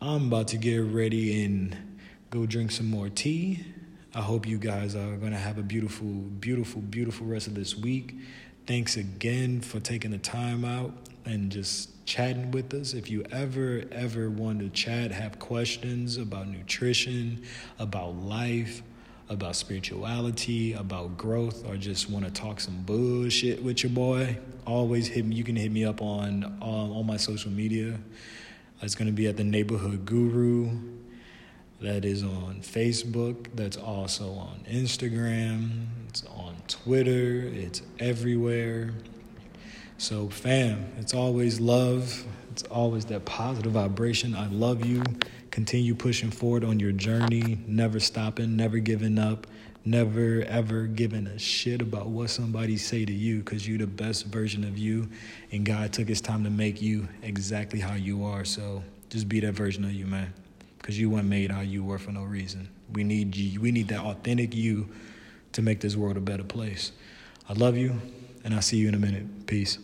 i'm 0.00 0.26
about 0.26 0.48
to 0.48 0.56
get 0.56 0.78
ready 0.78 1.44
and 1.44 1.76
go 2.30 2.46
drink 2.46 2.70
some 2.70 2.88
more 2.88 3.08
tea. 3.08 3.64
I 4.14 4.20
hope 4.20 4.46
you 4.46 4.58
guys 4.58 4.94
are 4.94 5.16
going 5.16 5.32
to 5.32 5.38
have 5.38 5.58
a 5.58 5.62
beautiful 5.62 6.06
beautiful 6.06 6.80
beautiful 6.80 7.26
rest 7.26 7.46
of 7.46 7.54
this 7.54 7.76
week 7.76 8.16
thanks 8.68 8.98
again 8.98 9.62
for 9.62 9.80
taking 9.80 10.10
the 10.10 10.18
time 10.18 10.62
out 10.62 10.92
and 11.24 11.50
just 11.50 12.04
chatting 12.04 12.50
with 12.50 12.74
us. 12.74 12.92
If 12.92 13.10
you 13.10 13.24
ever, 13.32 13.82
ever 13.90 14.28
want 14.28 14.60
to 14.60 14.68
chat, 14.68 15.10
have 15.10 15.38
questions 15.38 16.18
about 16.18 16.48
nutrition, 16.48 17.44
about 17.78 18.16
life, 18.16 18.82
about 19.30 19.56
spirituality, 19.56 20.74
about 20.74 21.16
growth, 21.16 21.66
or 21.66 21.78
just 21.78 22.10
want 22.10 22.26
to 22.26 22.30
talk 22.30 22.60
some 22.60 22.82
bullshit 22.82 23.62
with 23.62 23.82
your 23.82 23.90
boy, 23.90 24.36
always 24.66 25.06
hit 25.06 25.24
me. 25.24 25.36
You 25.36 25.44
can 25.44 25.56
hit 25.56 25.72
me 25.72 25.86
up 25.86 26.02
on 26.02 26.44
on, 26.60 26.90
on 26.90 27.06
my 27.06 27.16
social 27.16 27.50
media. 27.50 27.98
It's 28.82 28.94
going 28.94 29.08
to 29.08 29.14
be 29.14 29.28
at 29.28 29.38
the 29.38 29.44
Neighborhood 29.44 30.04
Guru. 30.04 30.78
That 31.80 32.04
is 32.04 32.22
on 32.22 32.60
Facebook. 32.60 33.46
That's 33.54 33.78
also 33.78 34.32
on 34.32 34.60
Instagram. 34.68 35.86
It's 36.08 36.22
Twitter. 36.68 37.50
It's 37.52 37.82
everywhere. 37.98 38.92
So, 39.96 40.28
fam, 40.28 40.92
it's 40.98 41.14
always 41.14 41.58
love. 41.58 42.24
It's 42.52 42.62
always 42.64 43.06
that 43.06 43.24
positive 43.24 43.72
vibration. 43.72 44.34
I 44.34 44.46
love 44.46 44.86
you. 44.86 45.02
Continue 45.50 45.94
pushing 45.94 46.30
forward 46.30 46.62
on 46.62 46.78
your 46.78 46.92
journey, 46.92 47.58
never 47.66 47.98
stopping, 47.98 48.54
never 48.54 48.78
giving 48.78 49.18
up, 49.18 49.46
never 49.84 50.44
ever 50.46 50.86
giving 50.86 51.26
a 51.26 51.38
shit 51.38 51.80
about 51.80 52.06
what 52.06 52.30
somebody 52.30 52.76
say 52.76 53.04
to 53.04 53.12
you 53.12 53.38
because 53.38 53.66
you're 53.66 53.78
the 53.78 53.86
best 53.86 54.26
version 54.26 54.62
of 54.62 54.76
you 54.76 55.08
and 55.50 55.64
God 55.64 55.92
took 55.92 56.06
his 56.06 56.20
time 56.20 56.44
to 56.44 56.50
make 56.50 56.82
you 56.82 57.08
exactly 57.22 57.80
how 57.80 57.94
you 57.94 58.24
are. 58.24 58.44
So, 58.44 58.84
just 59.08 59.28
be 59.28 59.40
that 59.40 59.52
version 59.52 59.84
of 59.84 59.92
you, 59.92 60.06
man. 60.06 60.32
Because 60.78 60.98
you 60.98 61.10
weren't 61.10 61.28
made 61.28 61.50
how 61.50 61.62
you 61.62 61.82
were 61.82 61.98
for 61.98 62.12
no 62.12 62.22
reason. 62.22 62.68
We 62.92 63.02
need 63.02 63.34
you. 63.34 63.60
We 63.60 63.72
need 63.72 63.88
that 63.88 64.00
authentic 64.00 64.54
you 64.54 64.88
to 65.52 65.62
make 65.62 65.80
this 65.80 65.96
world 65.96 66.16
a 66.16 66.20
better 66.20 66.44
place. 66.44 66.92
I 67.48 67.54
love 67.54 67.76
you, 67.76 68.00
and 68.44 68.54
I'll 68.54 68.62
see 68.62 68.76
you 68.76 68.88
in 68.88 68.94
a 68.94 68.98
minute. 68.98 69.46
Peace. 69.46 69.78